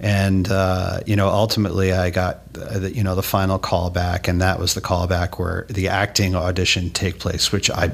[0.00, 4.58] And uh, you know, ultimately, I got the, you know the final callback, and that
[4.58, 7.92] was the callback where the acting audition take place, which I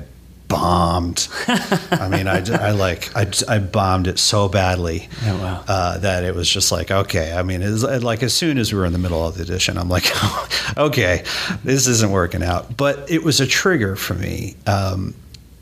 [0.50, 1.28] bombed.
[1.46, 5.64] I mean, I, I like I, I bombed it so badly oh, wow.
[5.66, 7.32] uh, that it was just like okay.
[7.32, 9.78] I mean, it's like as soon as we were in the middle of the audition,
[9.78, 10.10] I'm like,
[10.76, 11.24] okay,
[11.64, 12.76] this isn't working out.
[12.76, 14.56] But it was a trigger for me.
[14.66, 15.14] Um,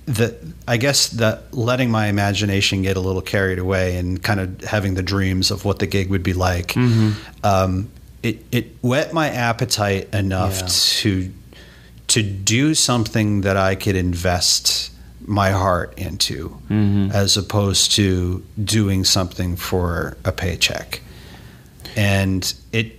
[0.08, 0.34] that
[0.66, 4.94] I guess that letting my imagination get a little carried away and kind of having
[4.94, 6.68] the dreams of what the gig would be like.
[6.68, 7.12] Mm-hmm.
[7.44, 7.90] Um,
[8.22, 10.66] it, it whet my appetite enough yeah.
[10.68, 11.32] to
[12.08, 14.90] to do something that I could invest
[15.20, 17.10] my heart into mm-hmm.
[17.12, 21.02] as opposed to doing something for a paycheck.
[21.96, 22.98] And it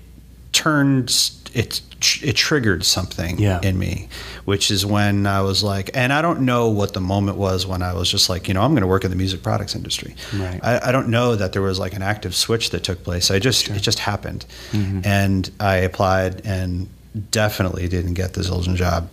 [0.51, 1.09] turned
[1.53, 1.81] it
[2.21, 3.59] it triggered something yeah.
[3.61, 4.07] in me,
[4.45, 7.81] which is when I was like, and I don't know what the moment was when
[7.81, 10.15] I was just like, you know, I'm going to work in the music products industry.
[10.33, 10.59] Right.
[10.63, 13.31] I, I, don't know that there was like an active switch that took place.
[13.31, 13.75] I just sure.
[13.75, 15.01] it just happened, mm-hmm.
[15.03, 16.87] and I applied and
[17.31, 19.09] definitely didn't get the Zildjian job.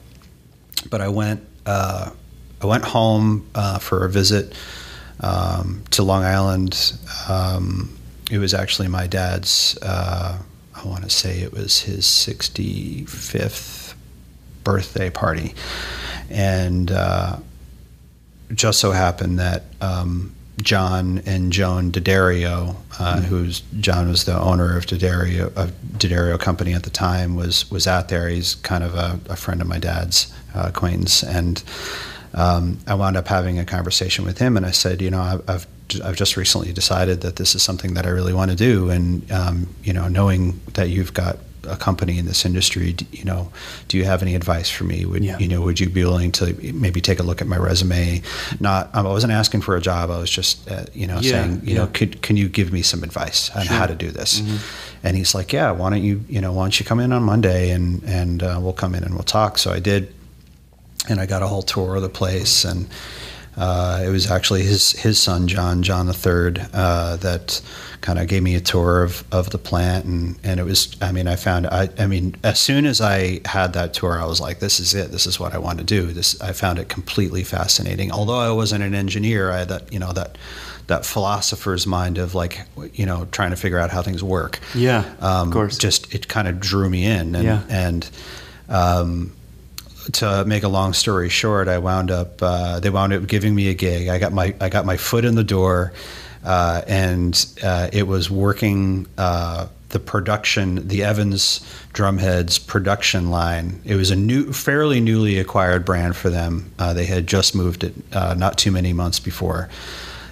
[0.88, 2.10] But I went, uh,
[2.60, 4.54] I went home uh, for a visit
[5.20, 6.92] um, to Long Island.
[7.28, 7.96] Um,
[8.30, 9.76] it was actually my dad's.
[9.82, 10.38] Uh,
[10.76, 13.94] I want to say it was his 65th
[14.64, 15.54] birthday party,
[16.28, 17.36] and uh,
[18.52, 23.24] just so happened that um, John and Joan D'Addario, uh, mm-hmm.
[23.24, 27.86] who's John was the owner of D'Addario, of D'Addario Company at the time, was was
[27.86, 28.28] out there.
[28.28, 31.62] He's kind of a, a friend of my dad's uh, acquaintance, and
[32.34, 35.48] um, I wound up having a conversation with him, and I said, you know, I've,
[35.48, 35.66] I've
[36.04, 39.30] I've just recently decided that this is something that I really want to do, and
[39.30, 43.50] um, you know, knowing that you've got a company in this industry, you know,
[43.88, 45.04] do you have any advice for me?
[45.04, 45.38] Would yeah.
[45.38, 48.22] you know, would you be willing to maybe take a look at my resume?
[48.60, 50.10] Not, I wasn't asking for a job.
[50.10, 51.78] I was just, uh, you know, yeah, saying, you yeah.
[51.78, 53.76] know, could can you give me some advice on sure.
[53.76, 54.40] how to do this?
[54.40, 55.06] Mm-hmm.
[55.06, 57.22] And he's like, yeah, why don't you, you know, why don't you come in on
[57.22, 59.58] Monday and and uh, we'll come in and we'll talk.
[59.58, 60.12] So I did,
[61.08, 62.88] and I got a whole tour of the place and.
[63.56, 67.60] Uh, it was actually his his son John John the Third uh, that
[68.02, 71.10] kind of gave me a tour of, of the plant and, and it was I
[71.12, 74.40] mean I found I, I mean as soon as I had that tour I was
[74.40, 76.88] like this is it this is what I want to do this I found it
[76.90, 80.36] completely fascinating although I wasn't an engineer I had that you know that
[80.88, 82.60] that philosopher's mind of like
[82.92, 85.78] you know trying to figure out how things work Yeah, um, of course.
[85.78, 87.62] just it kind of drew me in and Yeah.
[87.70, 88.08] and
[88.68, 89.32] um,
[90.12, 93.68] to make a long story short, I wound up uh, they wound up giving me
[93.68, 94.08] a gig.
[94.08, 95.92] I got my I got my foot in the door,
[96.44, 101.60] uh, and uh, it was working uh, the production, the Evans
[101.92, 103.80] Drumheads production line.
[103.84, 106.72] It was a new, fairly newly acquired brand for them.
[106.78, 109.68] Uh, they had just moved it uh, not too many months before,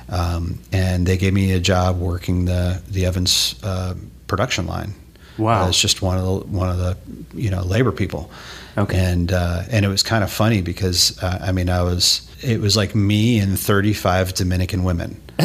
[0.09, 3.95] um, and they gave me a job working the the Evans uh,
[4.27, 4.95] production line.
[5.39, 5.65] Wow.
[5.65, 6.97] Uh, it's just one of the one of the
[7.35, 8.31] you know labor people.
[8.77, 8.99] Okay.
[8.99, 12.61] And uh, and it was kind of funny because uh, I mean I was it
[12.61, 15.21] was like me and 35 Dominican women.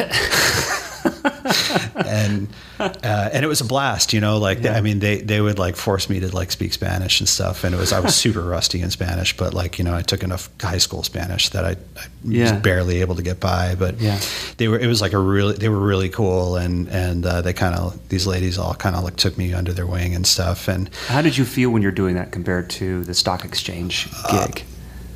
[1.95, 2.47] and
[2.79, 4.37] uh, and it was a blast, you know.
[4.37, 4.73] Like Yeah.
[4.77, 7.73] I mean, they they would like force me to like speak Spanish and stuff, and
[7.75, 10.49] it was I was super rusty in Spanish, but like you know, I took enough
[10.61, 12.53] high school Spanish that I, I Yeah.
[12.53, 13.75] was barely able to get by.
[13.75, 14.19] But Yeah.
[14.57, 17.53] they were it was like a really they were really cool, and and uh, they
[17.53, 20.67] kind of these ladies all kind of like took me under their wing and stuff,
[20.67, 24.63] and How did you feel when you're doing that compared to the stock exchange gig?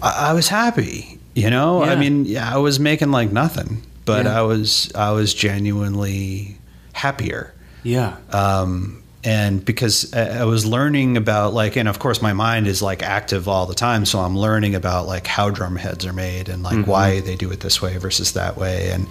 [0.02, 1.20] I, I was happy.
[1.36, 4.40] You know, I mean, yeah, I was making like nothing, but Yeah.
[4.40, 6.58] I was I was genuinely
[6.94, 7.54] happier.
[7.84, 8.18] yeah.
[8.32, 13.02] um, and because I was learning about like, and of course my mind is like
[13.02, 16.62] active all the time, so I'm learning about like how drum heads are made and
[16.62, 18.92] like why they do it this way versus that way.
[18.92, 19.08] And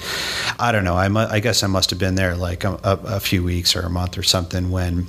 [0.58, 0.96] I don't know.
[0.96, 3.80] I, mu- I guess I must have been there like a, a, few weeks or
[3.80, 5.06] a month or something when.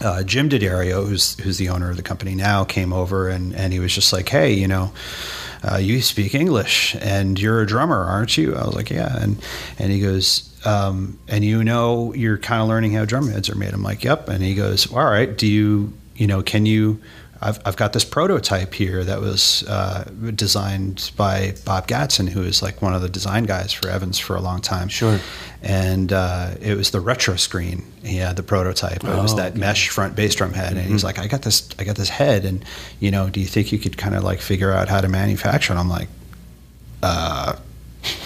[0.00, 3.72] Uh, Jim D'Addario, who's who's the owner of the company now, came over and, and
[3.72, 4.90] he was just like, "Hey, you know,
[5.62, 9.36] uh, you speak English and you're a drummer, aren't you?" I was like, "Yeah," and
[9.78, 13.54] and he goes, um, "And you know, you're kind of learning how drum heads are
[13.54, 17.00] made." I'm like, "Yep," and he goes, "All right, do you, you know, can you?"
[17.42, 22.62] I've, I've got this prototype here that was uh, designed by Bob Gatzen, who is
[22.62, 24.88] like one of the design guys for Evans for a long time.
[24.88, 25.18] Sure.
[25.62, 27.84] And uh, it was the retro screen.
[28.04, 29.04] He had the prototype.
[29.04, 29.60] It was Oh, that okay.
[29.60, 31.68] mesh front bass drum head, and he's like, "I got this.
[31.78, 32.64] I got this head, and
[33.00, 35.72] you know, do you think you could kind of like figure out how to manufacture?"
[35.72, 35.76] it?
[35.76, 36.08] I'm like,
[37.02, 37.56] uh,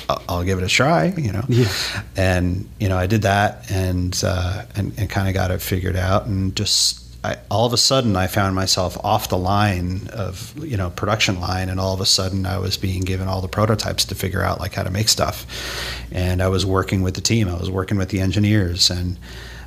[0.09, 1.45] I'll- I'll give it a try, you know.
[1.49, 1.69] Yeah.
[2.17, 5.97] And you know, I did that, and uh, and, and kind of got it figured
[5.97, 10.55] out, and just I, all of a sudden, I found myself off the line of
[10.63, 13.49] you know production line, and all of a sudden, I was being given all the
[13.49, 15.45] prototypes to figure out like how to make stuff,
[16.13, 19.19] and I was working with the team, I was working with the engineers, and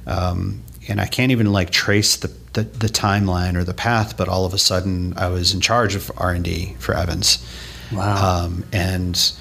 [0.08, 4.30] um, and I can't even like trace the, the the timeline or the path, but
[4.30, 7.46] all of a sudden, I was in charge of R and D for Evans.
[7.92, 8.46] Wow.
[8.46, 9.34] Um, and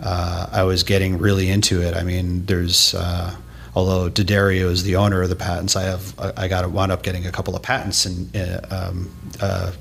[0.00, 1.94] uh, I was getting really into it.
[1.94, 3.34] I mean, there's uh,
[3.74, 7.02] although D'Addario is the owner of the patents, I have I got to wound up
[7.02, 9.72] getting a couple of patents and uh, um, uh,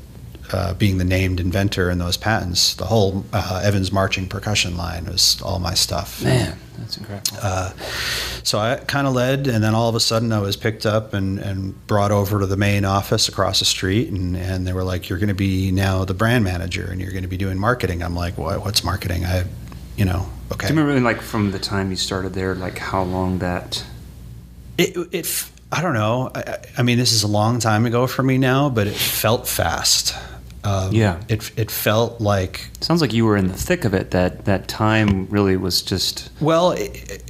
[0.51, 2.75] uh, being the named inventor in those patents.
[2.75, 6.23] The whole uh, Evans marching percussion line was all my stuff.
[6.23, 7.37] Man, that's incredible.
[7.41, 7.71] Uh,
[8.43, 11.13] so I kind of led, and then all of a sudden I was picked up
[11.13, 14.83] and, and brought over to the main office across the street, and, and they were
[14.83, 17.59] like, "You're going to be now the brand manager, and you're going to be doing
[17.59, 18.63] marketing." I'm like, "What?
[18.63, 19.43] What's marketing?" I,
[19.97, 20.67] you know, okay.
[20.67, 23.83] Do you remember, like, from the time you started there, like, how long that?
[24.77, 26.31] It, it I don't know.
[26.35, 29.47] I- I, mean, this is a long time ago for me now, but it felt
[29.47, 30.15] fast.
[30.63, 31.17] Um, Yeah.
[31.29, 34.11] It it felt like Sounds like you were in the thick of it.
[34.11, 36.29] That that time really was just.
[36.41, 37.23] Well, it-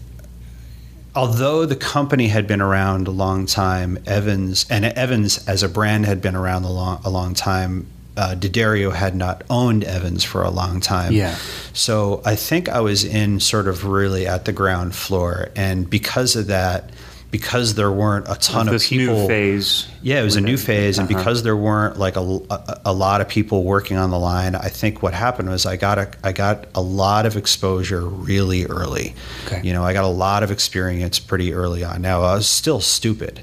[1.15, 6.05] although the company had been around a long time, Evans and Evans as a brand
[6.05, 7.87] had been around a long a long time.
[8.17, 11.13] Uh, D'Addario had not owned Evans for a long time.
[11.13, 11.35] Yeah.
[11.73, 16.35] So I think I was in sort of really at the ground floor, and because
[16.35, 16.89] of that,
[17.29, 19.15] because there weren't a ton of this people.
[19.21, 19.85] new phase.
[20.01, 21.19] Yeah, it was a new phase, and Uh-huh.
[21.19, 24.69] because there weren't like a, a, a lot of people working on the line, I
[24.69, 29.13] think what happened was I got a I got a lot of exposure really early.
[29.45, 29.61] Okay.
[29.63, 32.01] You know, I got a lot of experience pretty early on.
[32.01, 33.41] Now I was still stupid.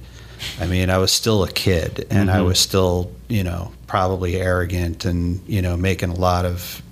[0.61, 2.47] I mean, I was still a kid, and I Mhm.
[2.47, 6.83] was still you know probably arrogant and you know making a lot of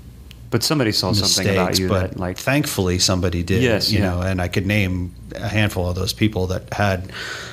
[0.51, 3.63] But somebody saw something about you but that, like, thankfully somebody did.
[3.63, 4.11] Yes, you yeah.
[4.11, 7.11] know, and I could name a handful of those people that had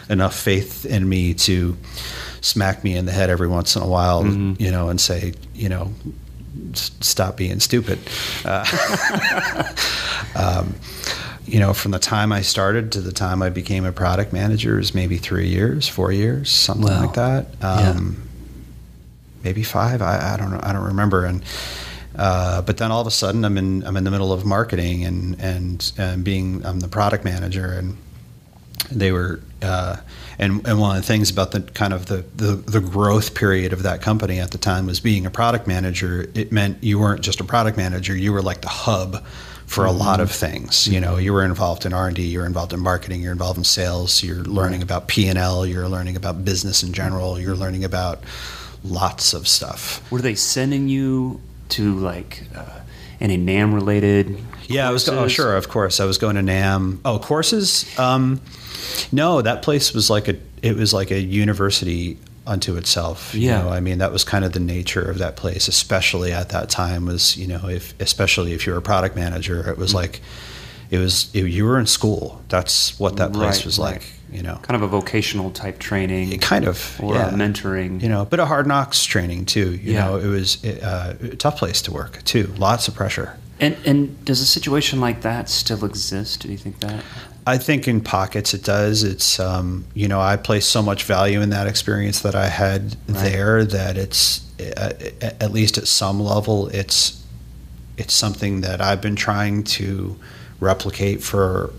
[0.10, 1.78] enough faith in me to
[2.42, 4.60] smack me in the head every once in a while, Mhm.
[4.60, 5.94] you know, and say, you know,
[6.74, 8.00] stop being stupid.
[8.44, 8.66] Uh,
[10.36, 10.76] um,
[11.50, 14.80] you know, from the time I started to the time I became a product manager
[14.80, 17.02] is maybe three years, four years, something Wow.
[17.06, 17.48] like that.
[17.62, 17.90] Yeah.
[17.92, 18.24] Um,
[19.44, 20.02] Maybe five.
[20.02, 20.60] I, I don't know.
[20.62, 21.26] I don't remember.
[21.26, 21.42] And
[22.16, 25.06] Uh, but then all of a sudden, I'm in I'm in the middle of marketing
[25.06, 27.96] and and, and being I'm the product manager, and
[28.92, 29.40] they were.
[29.62, 29.98] Uh,
[30.42, 33.74] and, and one of the things about the kind of the, the, the growth period
[33.74, 36.30] of that company at the time was being a product manager.
[36.34, 39.22] It meant you weren't just a product manager; you were like the hub
[39.70, 40.88] for a lot of things.
[40.88, 43.60] You know, you were involved in R and D, you're involved in marketing, you're involved
[43.60, 47.56] in sales, you're learning about P and L, you're learning about business in general, you're
[47.56, 48.24] learning about
[48.84, 50.02] lots of stuff.
[50.12, 51.40] Were they sending you
[51.70, 52.80] to like uh,
[53.22, 54.44] any NAMM related?
[54.66, 55.08] Yeah, I was.
[55.08, 56.00] Oh, sure, of course.
[56.00, 57.02] I was going to NAMM.
[57.06, 57.86] Oh, courses.
[58.00, 58.42] Um,
[59.12, 60.36] no, that place was like a.
[60.64, 62.18] It was like a university
[62.50, 63.34] unto itself.
[63.36, 63.62] You Yeah.
[63.62, 66.70] know, I mean, that was kind of the nature of that place, especially at that
[66.70, 67.06] time.
[67.06, 70.22] Was you know, if especially if you were a product manager, it was like,
[70.90, 72.42] it was it, you were in school.
[72.50, 73.92] That's what that place Right, was right.
[73.94, 74.04] like.
[74.32, 77.30] You know, Kind of a vocational type training, It kind of or yeah.
[77.30, 78.00] a mentoring.
[78.04, 79.72] You know, but a hard knocks training too.
[79.72, 80.06] You Yeah.
[80.06, 82.54] know, it was uh, a tough place to work too.
[82.58, 83.38] Lots of pressure.
[83.60, 86.42] And and does a situation like that still exist?
[86.42, 87.04] Do you think that?
[87.46, 89.04] I think in pockets it does.
[89.04, 92.96] It's um, you know I place so much value in that experience that I had
[93.08, 93.24] Right.
[93.24, 97.24] there that it's uh, at least at some level it's
[97.98, 100.18] it's something that I've been trying to
[100.60, 101.74] replicate for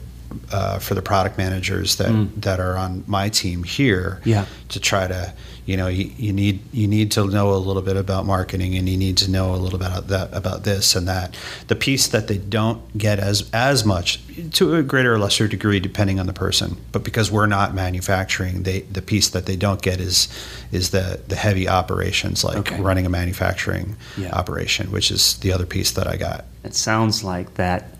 [0.53, 2.29] uh, for the product managers that Mm.
[2.43, 4.21] that are on my team here.
[4.25, 4.47] Yeah.
[4.71, 5.33] To try to
[5.67, 8.89] you know you, you need you need to know a little bit about marketing and
[8.89, 11.37] you need to know a little bit about that about this and that.
[11.69, 14.21] The piece that they don't get as as much
[14.53, 18.63] to a greater or lesser degree depending on the person, but because we're not manufacturing,
[18.63, 20.29] they the piece that they don't get is
[20.73, 22.81] is the the heavy operations like Okay.
[22.81, 24.31] running a manufacturing Yeah.
[24.33, 26.45] operation, which is the other piece that I got.
[26.65, 27.95] It sounds like that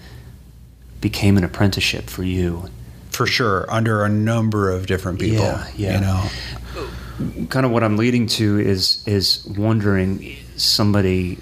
[1.01, 2.69] became an apprenticeship for you.
[3.11, 5.45] For sure, under a number of different people.
[5.45, 5.95] Yeah, yeah.
[5.95, 11.39] You know, kind of what I'm leading to is is wondering somebody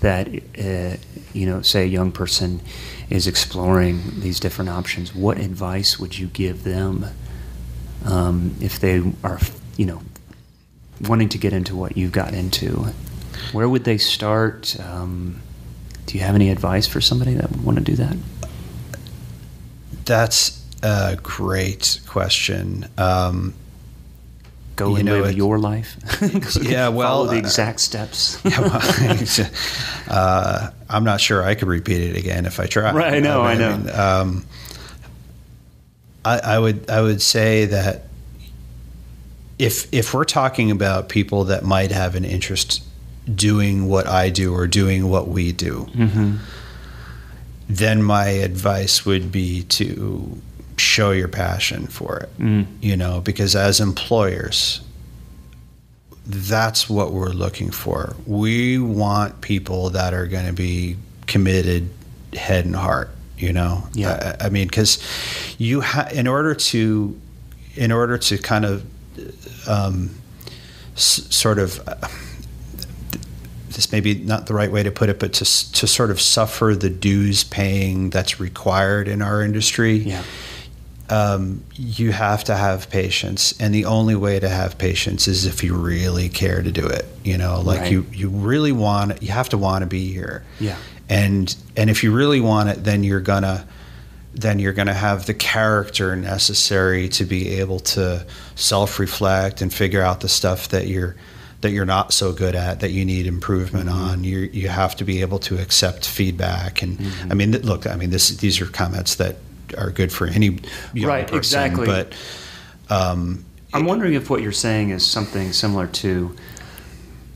[0.00, 0.28] that
[0.58, 0.96] uh,
[1.36, 2.60] you know, say a young person
[3.10, 5.14] is exploring these different options.
[5.14, 7.06] What advice would you give them
[8.04, 9.38] um, if they are,
[9.76, 10.00] you know,
[11.02, 12.86] wanting to get into what you've got into?
[13.52, 14.76] Where would they start?
[14.80, 15.42] Um,
[16.06, 18.16] do you have any advice for somebody that would want to do that?
[20.06, 22.88] That's a great question.
[22.96, 23.54] Um,
[24.76, 25.96] Go You and know, live it- your life.
[26.62, 28.38] Yeah, well, follow the uh, exact steps.
[28.44, 29.48] yeah, well,
[30.10, 32.94] uh, I'm not sure I could repeat it again if I tried.
[32.94, 33.76] Right, I know, I know.
[33.76, 34.44] mean, um,
[36.26, 38.02] I, I would I would say that
[39.58, 42.82] if if we're talking about people that might have an interest
[43.34, 46.36] doing what I do or doing what we do, hmm
[47.68, 50.40] then my advice would be to
[50.76, 52.38] show your passion for it.
[52.38, 52.66] Mm.
[52.80, 54.80] You know, because as employers,
[56.26, 58.16] that's what we're looking for.
[58.26, 60.96] We want people that are going to be
[61.26, 61.88] committed
[62.34, 63.84] head and heart, you know.
[63.94, 64.36] Yeah.
[64.40, 64.98] I, I mean cuz
[65.58, 67.20] you ha- in order to
[67.76, 68.84] in order to kind of
[69.68, 70.10] um,
[70.94, 71.94] s- sort of uh,
[73.76, 76.18] this may be not the right way to put it, but to, to sort of
[76.20, 80.22] suffer the dues paying that's required in our industry, Yeah.
[81.10, 83.54] um, you have to have patience.
[83.60, 87.04] And the only way to have patience is if you really care to do it.
[87.22, 87.92] You know, like Right.
[87.92, 90.42] you, you really want, it, you have to want to be here.
[90.58, 90.76] Yeah.
[91.08, 93.66] And, and if you really want it, then you're gonna,
[94.34, 100.02] then you're going to have the character necessary to be able to self-reflect and figure
[100.02, 101.14] out the stuff that you're
[101.62, 104.10] that you're not so good at that you need improvement Mm-hmm.
[104.10, 107.32] on you you have to be able to accept feedback and Mm-hmm.
[107.32, 109.36] I mean look I mean this these are comments that
[109.76, 110.60] are good for any
[110.94, 111.86] young Right, person exactly.
[111.86, 112.12] but
[112.88, 113.44] um,
[113.74, 116.34] I'm wondering if what you're saying is something similar to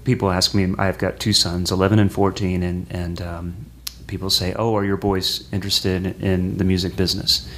[0.05, 0.75] people ask me.
[0.79, 3.55] I've got two sons, 11 and 14, and and um,
[4.07, 7.49] people say, "Oh, are your boys interested in the music business?"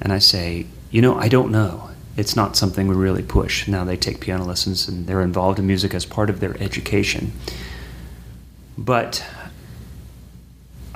[0.00, 1.90] And I say, "You know, I don't know.
[2.16, 3.66] It's not something we really push.
[3.66, 7.32] Now they take piano lessons and they're involved in music as part of their education,
[8.78, 9.24] but."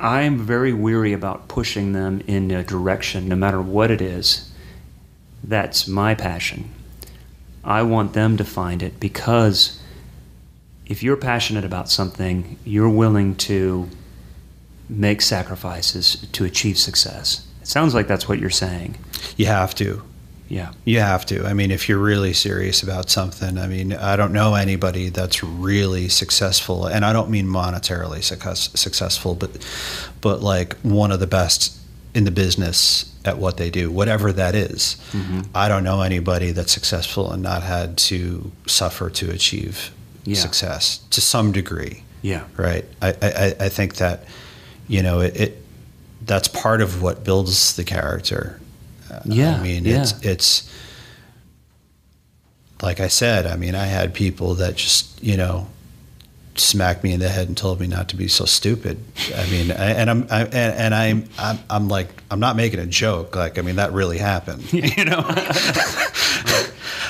[0.00, 4.48] I'm very weary about pushing them in a direction, no matter what it is.
[5.42, 6.70] That's my passion.
[7.64, 9.80] I want them to find it because
[10.86, 13.88] if you're passionate about something, you're willing to
[14.88, 17.46] make sacrifices to achieve success.
[17.60, 18.96] It sounds like that's what you're saying.
[19.36, 20.02] you have to
[20.48, 20.72] Yeah.
[20.84, 21.44] You have to.
[21.46, 25.44] I mean, if you're really serious about something, I mean, I don't know anybody that's
[25.44, 29.50] really successful, and I don't mean monetarily success, successful, but
[30.20, 31.76] but like one of the best
[32.14, 34.96] in the business at what they do, whatever that is.
[35.12, 35.40] Mm-hmm.
[35.54, 39.92] I don't know anybody that's successful and not had to suffer to achieve
[40.24, 40.36] Yeah.
[40.36, 42.02] success to some degree.
[42.22, 42.44] Yeah.
[42.56, 42.86] Right.
[43.02, 44.24] I, I, I think that,
[44.88, 45.62] you know, it, it
[46.24, 48.58] that's part of what builds the character.
[49.24, 50.02] Yeah, I mean, yeah.
[50.02, 50.70] it's it's
[52.82, 53.46] like I said.
[53.46, 55.66] I mean, I had people that just you know
[56.60, 59.02] smacked me in the head and told me not to be so stupid.
[59.34, 62.80] I mean, I, and I'm I, and, and I'm, I'm I'm like I'm not making
[62.80, 63.36] a joke.
[63.36, 64.64] Like I mean, that really happened.
[64.72, 65.20] You know.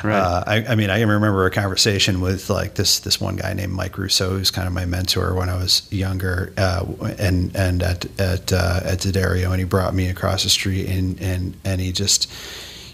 [0.05, 0.19] Right.
[0.19, 3.53] Uh, I, I mean, I can remember a conversation with like this this one guy
[3.55, 6.85] named Mike Rousseau, who's kind of my mentor when I was younger, uh,
[7.19, 11.21] and and at at uh, at D'Addario, and he brought me across the street, and
[11.21, 12.31] and and he just,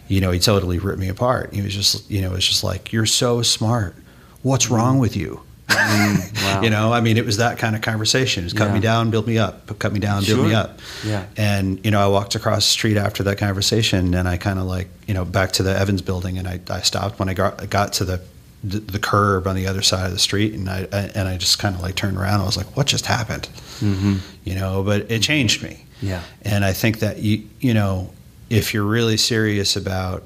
[0.09, 1.53] you know, he totally ripped me apart.
[1.53, 3.95] He was just, you know, it was just like, you're so smart.
[4.43, 5.43] What's wrong with you?
[5.69, 6.61] Wow.
[6.63, 8.43] You know, I mean, it was that kind of conversation.
[8.43, 8.75] It was cut Yeah.
[8.75, 10.79] me down, build me up, cut me down, build me up.
[11.05, 11.25] Yeah.
[11.37, 14.67] And, you know, I walked across the street after that conversation and I kind of
[14.67, 17.69] like, you know, back to the Evans building and I, I stopped when I got,
[17.71, 18.21] got to the,
[18.63, 21.37] the, the curb on the other side of the street and I, I and I
[21.37, 22.41] just kind of like turned around.
[22.41, 23.49] I was like, what just happened?
[23.81, 24.17] Mm-hmm.
[24.45, 25.85] You know, but it changed me.
[26.01, 26.23] Yeah.
[26.43, 28.11] And I think that you you know,
[28.49, 30.23] if you're really serious about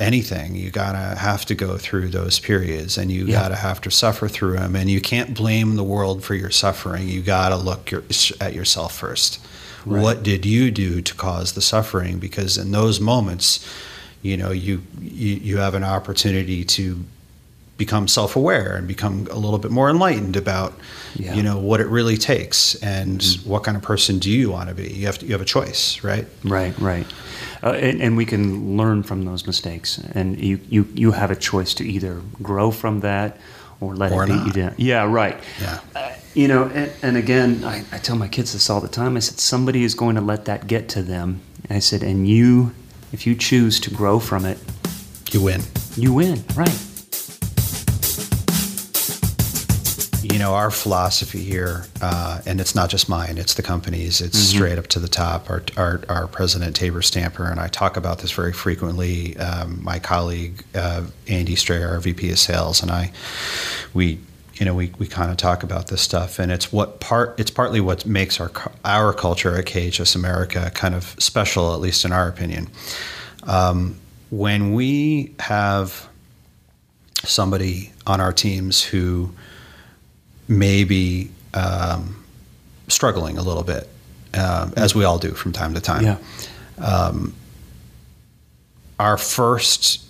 [0.00, 3.40] anything, you gotta have to go through those periods, and you Yeah.
[3.42, 7.08] gotta have to suffer through them, and you can't blame the world for your suffering.
[7.08, 8.02] You gotta look your,
[8.40, 9.38] at yourself first.
[9.86, 10.02] Right.
[10.02, 12.18] What did you do to cause the suffering?
[12.18, 13.64] Because in those moments,
[14.22, 17.04] you know, you you, you have an opportunity to
[17.76, 20.72] become self-aware and become a little bit more enlightened about
[21.16, 21.28] Yeah.
[21.30, 21.36] Mm-hmm.
[21.36, 24.74] you know what it really takes and what kind of person do you want to
[24.76, 27.06] be you have to, you have a choice right Right, right.
[27.64, 29.98] Uh, and, and we can learn from those mistakes.
[30.14, 33.38] And you, you, you have a choice to either grow from that
[33.80, 34.46] or let Or it beat not.
[34.46, 34.74] you down.
[34.76, 35.42] Yeah, right.
[35.60, 35.80] Yeah.
[35.96, 39.16] Uh, you know, and, and again, I, I tell my kids this all the time.
[39.16, 41.40] I said, somebody is going to let that get to them.
[41.68, 42.74] And I said, and you,
[43.12, 44.58] if you choose to grow from it,
[45.32, 45.62] you win
[45.96, 46.44] you win.
[46.54, 46.93] Right.
[50.34, 54.36] You know our philosophy here uh, and it's not just mine it's the company's it's
[54.36, 55.48] straight up to the top.
[55.48, 59.36] Our, our, our president tabor stamper and i talk about this very frequently.
[59.36, 63.12] Um, my colleague uh, andy strayer our vp of sales and i
[63.94, 64.18] we
[64.54, 67.52] you know we, we kind of talk about this stuff and it's what part it's
[67.52, 68.50] partly what makes our
[68.84, 72.68] our culture at khs america kind of special at least in our opinion.
[73.44, 76.08] Um, when we have
[77.22, 79.30] somebody on our teams who
[80.48, 82.24] may be um,
[82.88, 83.88] struggling a little bit,
[84.34, 86.04] um, as we all do from time to time.
[86.04, 86.18] Yeah.
[88.98, 90.04] Our first,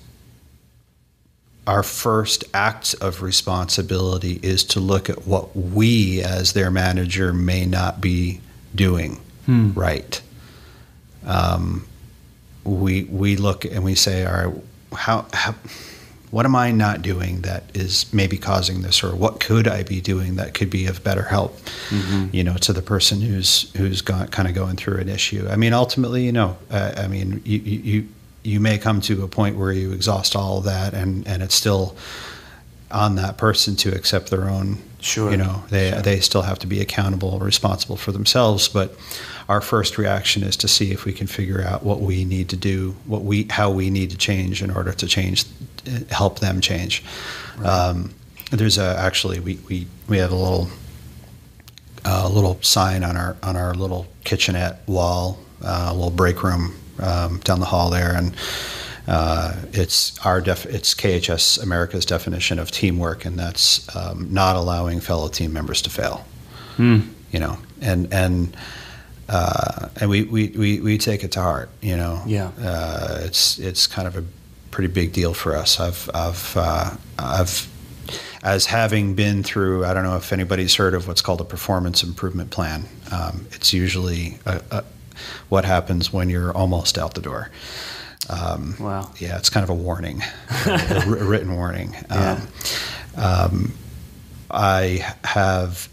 [1.67, 7.65] our first act of responsibility is to look at what we, as their manager, may
[7.65, 8.41] not be
[8.75, 9.21] doing
[9.75, 10.21] right.
[11.25, 11.87] Um,
[12.65, 14.55] we we look and we say, all right,
[14.93, 15.55] how, how
[16.35, 20.01] what am I not doing that is maybe causing this, or what could I be
[20.01, 21.57] doing that could be of better help,
[22.33, 25.47] you know, to the person who's who's got, kind of going through an issue.
[25.49, 28.09] I mean, ultimately, you know, uh, I mean, you, you you
[28.43, 31.55] you may come to a point where you exhaust all of that, and and it's
[31.55, 31.95] still
[32.91, 34.79] on that person to accept their own.
[35.01, 35.31] Sure.
[35.31, 36.03] You know, they Sure.
[36.03, 38.97] they still have to be accountable, responsible for themselves, but.
[39.47, 42.57] Our first reaction is to see if we can figure out what we need to
[42.57, 45.45] do, what we, how we need to change in order to change,
[46.11, 47.03] help them change.
[47.65, 48.15] Um,
[48.51, 50.69] there's a, actually we, we, we have a little
[52.05, 56.75] a little sign on our on our little kitchenette wall, uh, a little break room
[57.01, 58.35] um, down the hall there, and
[59.09, 65.01] uh, it's our def- it's KHS America's definition of teamwork, and that's um, not allowing
[65.01, 66.25] fellow team members to fail.
[66.77, 68.55] You know, and and
[69.29, 71.71] uh, and we, we, we, we take it to heart.
[71.81, 72.51] You know, Yeah.
[72.61, 74.25] uh, it's it's kind of a
[74.75, 75.79] pretty big deal for us.
[75.79, 77.69] I've I've uh, I've
[78.43, 79.85] as having been through.
[79.85, 82.87] I don't know if anybody's heard of what's called a performance improvement plan.
[83.13, 84.85] Um, it's usually a, a,
[85.49, 87.51] what happens when you're almost out the door.
[88.29, 89.13] Um, Wow.
[89.19, 90.23] Yeah, it's kind of a warning,
[90.67, 91.95] a, wr- written warning.
[92.11, 92.41] Yeah.
[93.17, 93.73] Um, um,
[94.51, 95.89] I have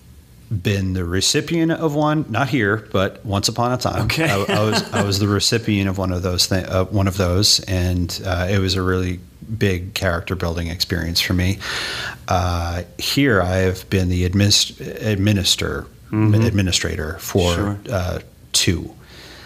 [0.51, 4.03] been the recipient of one, not here, but once upon a time.
[4.05, 4.29] Okay.
[4.29, 7.17] I, I was I was the recipient of one of those thi- uh, one of
[7.17, 9.19] those, and uh, it was a really
[9.57, 11.57] big character building experience for me.
[12.27, 17.79] Uh, here, I have been the administ- administer administrator for Sure.
[17.89, 18.19] uh,
[18.51, 18.93] two,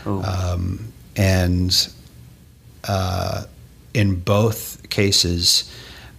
[0.08, 0.24] Oh.
[0.24, 1.88] um, and
[2.88, 3.44] uh,
[3.94, 5.72] in both cases,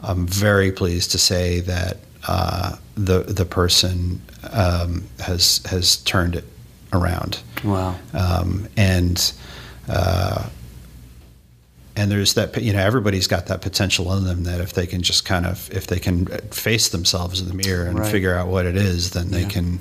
[0.02, 1.96] I'm very pleased to say that
[2.28, 4.20] uh, the the person
[4.52, 6.44] um, has has turned it
[6.92, 7.94] around, wow.
[8.14, 9.32] um, and
[9.88, 10.48] uh,
[11.96, 15.02] and there's that you know everybody's got that potential in them that if they can
[15.02, 18.10] just kind of if they can face themselves in the mirror and Right.
[18.10, 19.48] figure out what it is then they Yeah.
[19.48, 19.80] can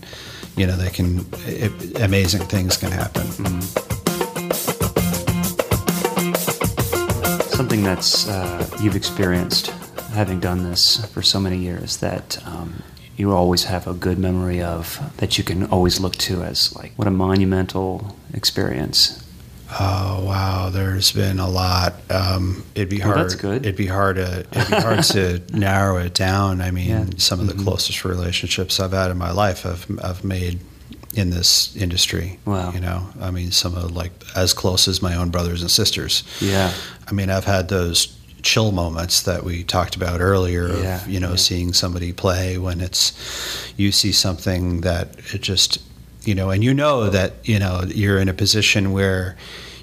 [0.56, 3.26] you know they can it, amazing things can happen
[7.56, 9.68] Something that's uh, you've experienced
[10.14, 12.82] having done this for so many years that um,
[13.18, 16.92] you always have a good memory of that you can always look to as like
[16.98, 19.22] what a monumental experience.
[19.80, 21.96] Oh wow, there's been a lot.
[22.12, 23.20] Um, it'd be Well, hard.
[23.20, 23.66] that's good.
[23.66, 26.62] It'd be hard to it'd be hard to narrow it down.
[26.62, 27.00] I mean, Yeah.
[27.02, 27.18] Mm-hmm.
[27.18, 30.60] some of the closest relationships I've had in my life, I've I've made
[31.16, 32.40] in this industry.
[32.46, 32.72] Wow.
[32.74, 36.24] You know, I mean, some of like as close as my own brothers and sisters.
[36.40, 36.72] Yeah.
[37.08, 38.08] I mean, I've had those
[38.46, 41.36] chill moments that we talked about earlier of you know yeah.
[41.36, 43.12] seeing somebody play when it's
[43.76, 45.80] you see something that it just
[46.26, 49.36] you know and you know that you know you're in a position where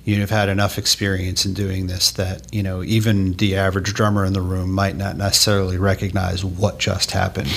[0.04, 4.32] you've had enough experience in doing this that you know even the average drummer in
[4.32, 7.50] the room might not necessarily recognize what just happened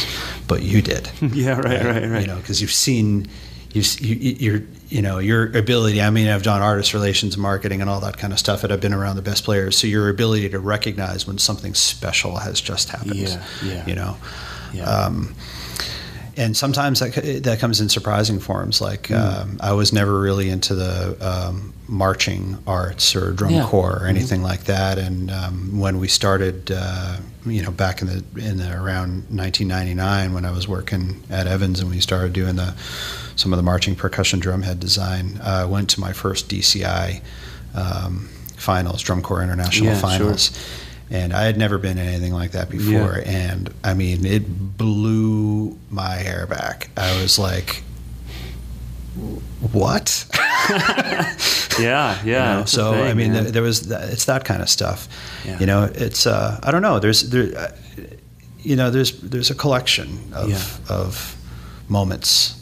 [0.48, 2.22] but you did Yeah, right, right, right.
[2.22, 3.28] you know because you've seen
[3.76, 8.00] you, you're you know your ability i mean i've done artist relations marketing and all
[8.00, 10.60] that kind of stuff and i've been around the best players so your ability to
[10.60, 13.86] recognize when something special has just happened Yeah, yeah.
[13.86, 14.16] you know
[14.74, 14.84] Yeah.
[14.86, 15.36] um,
[16.38, 19.14] and sometimes that, that comes in surprising forms like Hmm.
[19.16, 23.60] um, i was never really into the um, marching arts or drum Yeah.
[23.62, 23.70] Mm-hmm.
[23.70, 28.08] corps or anything like that and um, when we started uh, you know back in
[28.08, 32.56] the in the around 1999 when i was working at evans and we started doing
[32.56, 32.74] the
[33.36, 37.22] some of the marching percussion drumhead design uh, i went to my first dci
[37.76, 38.28] um,
[38.58, 40.10] finals drum corps international Yeah, sure.
[40.10, 40.52] finals
[41.12, 43.22] and I had never been in anything like that before.
[43.28, 46.90] And I mean, it blew my hair back.
[46.98, 47.84] I was like,
[49.72, 50.26] "What?"
[50.70, 51.36] yeah,
[51.80, 52.22] yeah.
[52.24, 55.08] You know, so I mean, th- there was that, it's that kind of stuff.
[55.46, 55.60] Yeah.
[55.60, 56.98] You know, it's uh, I don't know.
[57.00, 57.72] There's there, uh,
[58.62, 60.64] you know, there's there's a collection of Yeah.
[60.96, 61.36] of
[61.88, 62.60] moments.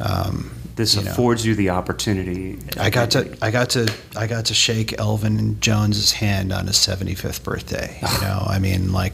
[0.00, 1.10] Um, this you know.
[1.12, 2.58] affords you the opportunity.
[2.78, 6.76] I got to I got to I got to shake Elvin Jones's hand on his
[6.76, 7.98] 75th birthday.
[8.02, 9.12] You know, I mean, like,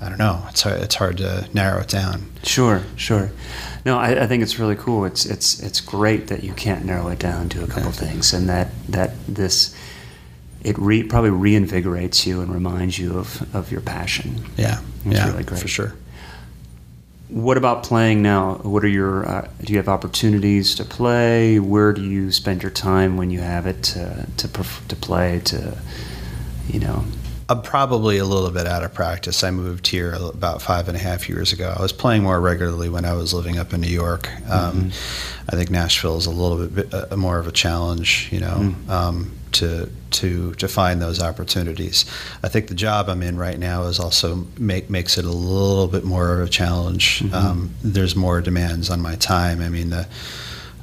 [0.00, 0.42] I don't know.
[0.48, 2.30] It's hard, it's hard to narrow it down.
[2.44, 3.30] Sure, sure.
[3.84, 5.04] No, I, I think it's really cool.
[5.04, 8.48] It's it's it's great that you can't narrow it down to a couple things, and
[8.48, 9.74] that that this
[10.62, 14.44] it re, probably reinvigorates you and reminds you of, of your passion.
[14.56, 15.60] Yeah, It's yeah, really great.
[15.60, 15.94] for sure.
[17.28, 18.54] What about playing now?
[18.62, 21.58] What are your uh, do you have opportunities to play?
[21.58, 25.40] Where do you spend your time when you have it to to, to play?
[25.40, 25.76] To
[26.68, 27.04] you know,
[27.50, 29.42] I'm probably a little bit out of practice.
[29.42, 31.74] I moved here about five and a half years ago.
[31.76, 34.30] I was playing more regularly when I was living up in New York.
[34.50, 34.90] Um,
[35.50, 39.37] I think Nashville is a little bit uh, more of a challenge, you know, um,
[39.52, 42.04] to to to find those opportunities.
[42.42, 45.88] I think the job I'm in right now is also make makes it a little
[45.88, 47.22] bit more of a challenge.
[47.32, 49.60] Um, there's more demands on my time.
[49.60, 50.06] I mean the.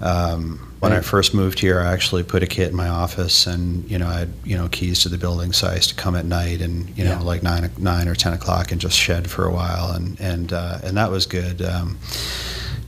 [0.01, 3.89] Um, when I first moved here, I actually put a kit in my office, and
[3.89, 6.16] you know, I had you know keys to the building, so I used to come
[6.16, 7.22] at night and you know Yeah.
[7.22, 10.80] like nine nine or ten o'clock and just shed for a while, and and uh,
[10.84, 11.61] and that was good.
[11.61, 11.97] Um,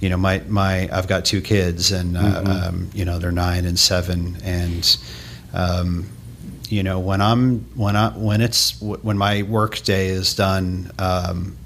[0.02, 2.68] you know, my my I've got two kids, and uh, Mhm.
[2.68, 4.98] um, you know they're nine and seven, and
[5.58, 6.06] um,
[6.70, 10.92] you know when I'm when I when it's when my work day is done.
[11.00, 11.58] Um,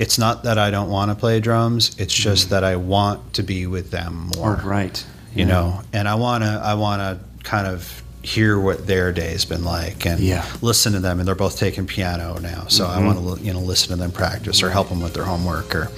[0.00, 1.96] it's not that I don't want to play drums.
[1.98, 6.06] It's just that I want to be with them more or right, you know and
[6.08, 10.20] i want to i want to kind of hear what their day's been like and
[10.20, 10.44] Yeah.
[10.62, 13.06] listen to them and they're both taking piano now so i Mhm.
[13.24, 15.90] want to you know listen to them practice or help them with their homework or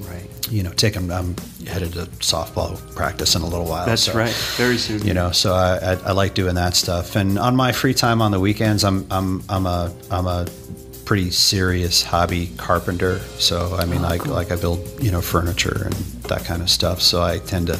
[0.00, 0.28] right.
[0.50, 1.34] you know take them i'm
[1.66, 4.34] headed to softball practice in a little while That's so, right.
[4.56, 5.04] Very soon.
[5.06, 8.20] you know so I, I, I like doing that stuff and on my free time
[8.22, 10.46] on the weekends i'm i'm i'm a i'm a
[11.04, 14.32] pretty serious hobby carpenter so i mean Oh, like cool.
[14.34, 15.94] like i build you know furniture and
[16.30, 17.78] that kind of stuff so i tend to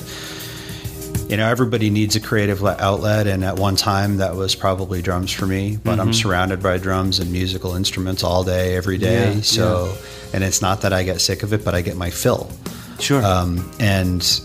[1.29, 5.31] you know everybody needs a creative outlet and at one time that was probably drums
[5.33, 6.01] for me but Mm-hmm.
[6.01, 9.97] i'm surrounded by drums and musical instruments all day every day Yeah, so
[10.35, 12.51] and it's not that i get sick of it but i get my fill
[12.99, 13.25] Sure.
[13.25, 14.41] um, and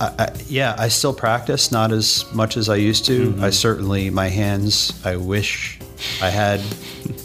[0.00, 3.30] I, I, yeah, I still practice, not as much as I used to.
[3.30, 3.44] Mm-hmm.
[3.44, 4.92] I certainly my hands.
[5.04, 5.78] I wish
[6.22, 6.60] I had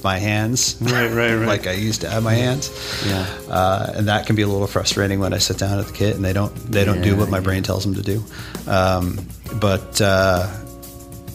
[0.04, 1.48] my hands, Right, right, right.
[1.48, 2.70] like I used to have my hands.
[3.06, 3.26] Yeah.
[3.50, 6.16] uh, and that can be a little frustrating when I sit down at the kit
[6.16, 7.44] and they don't they don't do what my yeah.
[7.44, 8.24] brain tells them to do.
[8.68, 9.26] Um,
[9.60, 10.48] but uh,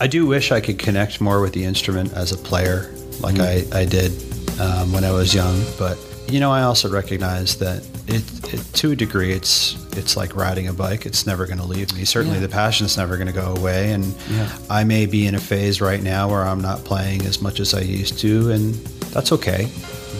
[0.01, 3.74] I do wish I could connect more with the instrument as a player, like Mm-hmm.
[3.74, 4.12] I, I did
[4.61, 5.62] um, when I was young.
[5.78, 10.34] But you know, I also recognize that it, it to a degree, it's it's like
[10.36, 11.06] riding a bike.
[11.06, 12.04] It's never going to leave me.
[12.04, 12.46] Certainly, Yeah.
[12.46, 13.92] the passion's never going to go away.
[13.92, 14.48] And Yeah.
[14.68, 17.74] I may be in a phase right now where I'm not playing as much as
[17.74, 18.74] I used to, and
[19.12, 19.68] that's okay.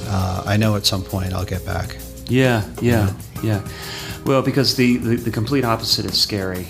[0.09, 1.97] Uh, I know at some point I'll get back.
[2.29, 3.13] Yeah, yeah,
[3.43, 3.61] yeah.
[4.25, 6.67] Well, because the, the, the complete opposite is scary.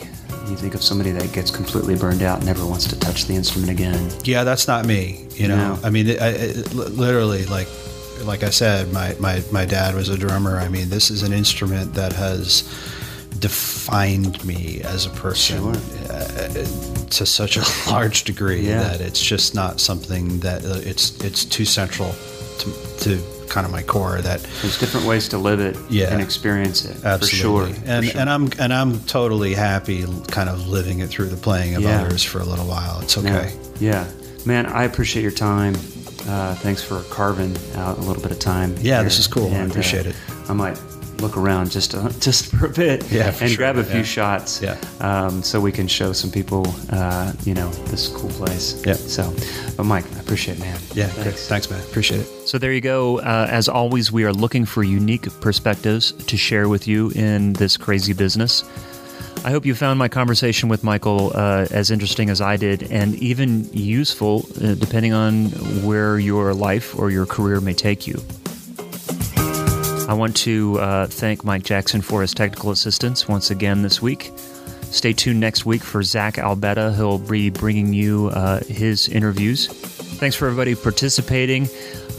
[0.48, 3.34] You think of somebody that gets completely burned out and never wants to touch the
[3.34, 4.10] instrument again.
[4.24, 5.26] Yeah, that's not me.
[5.34, 5.78] You know, No.
[5.84, 6.32] I mean, it, I,
[6.74, 7.68] literally, like,
[8.24, 10.58] like I said, my, my, my dad was a drummer.
[10.58, 12.62] I mean, this is an instrument that has
[13.38, 16.12] defined me as a person Sure.
[16.12, 16.48] uh,
[17.10, 18.82] to such a large degree Yeah.
[18.82, 22.14] that it's just not something that uh, it's it's too central
[22.58, 26.12] to, to kind of my core that There's different ways to live it Yeah.
[26.12, 27.02] and experience it.
[27.04, 27.84] absolutely For sure.
[27.86, 28.20] and for sure.
[28.20, 32.02] and I'm and I'm totally happy kind of living it through the playing of Yeah.
[32.02, 33.00] others for a little while.
[33.00, 33.22] It's Yeah.
[33.36, 33.52] okay.
[33.80, 34.06] Yeah.
[34.46, 35.74] Man, I appreciate your time.
[36.28, 38.74] Uh, thanks for carving out a little bit of time.
[38.80, 39.46] Yeah, this is cool.
[39.48, 40.16] I And, uh, appreciate it.
[40.48, 40.80] I might
[41.20, 43.58] look around just a, just for a bit Yeah, for and sure.
[43.58, 44.04] grab a few Yeah.
[44.04, 44.76] shots Yeah.
[45.00, 48.82] um, so we can show some people, uh, you know, this cool place.
[48.86, 48.94] Yeah.
[48.94, 49.32] So,
[49.76, 50.78] but Mike, I appreciate it, man.
[50.94, 51.08] Yeah.
[51.08, 51.46] Thanks.
[51.46, 51.80] Thanks, man.
[51.80, 52.48] Appreciate it.
[52.48, 53.18] So there you go.
[53.18, 57.76] Uh, as always, we are looking for unique perspectives to share with you in this
[57.76, 58.64] crazy business.
[59.42, 63.14] I hope you found my conversation with Michael uh, as interesting as I did, and
[63.16, 65.46] even useful, uh, depending on
[65.82, 68.20] where your life or your career may take you.
[70.08, 74.30] I want to uh, thank Mike Jackson for his technical assistance once again this week.
[74.82, 76.94] Stay tuned next week for Zach Albetta.
[76.94, 79.68] He'll be bringing you uh, his interviews.
[79.68, 81.66] Thanks for everybody participating.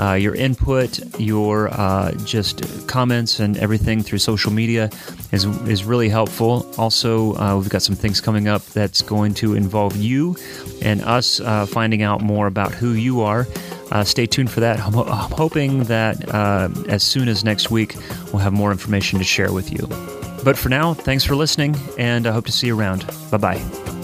[0.02, 4.90] Uh, your input, your uh, just comments, and everything through social media
[5.32, 6.66] is is really helpful.
[6.78, 10.36] Also, uh, we've got some things coming up that's going to involve you
[10.82, 13.48] and us uh, finding out more about who you are.
[13.92, 14.80] Uh, stay tuned for that.
[14.80, 17.96] I'm, I'm hoping that uh, as soon as next week,
[18.32, 19.88] we'll have more information to share with you.
[20.44, 23.06] But for now, thanks for listening, and I hope to see you around.
[23.30, 24.01] Bye bye.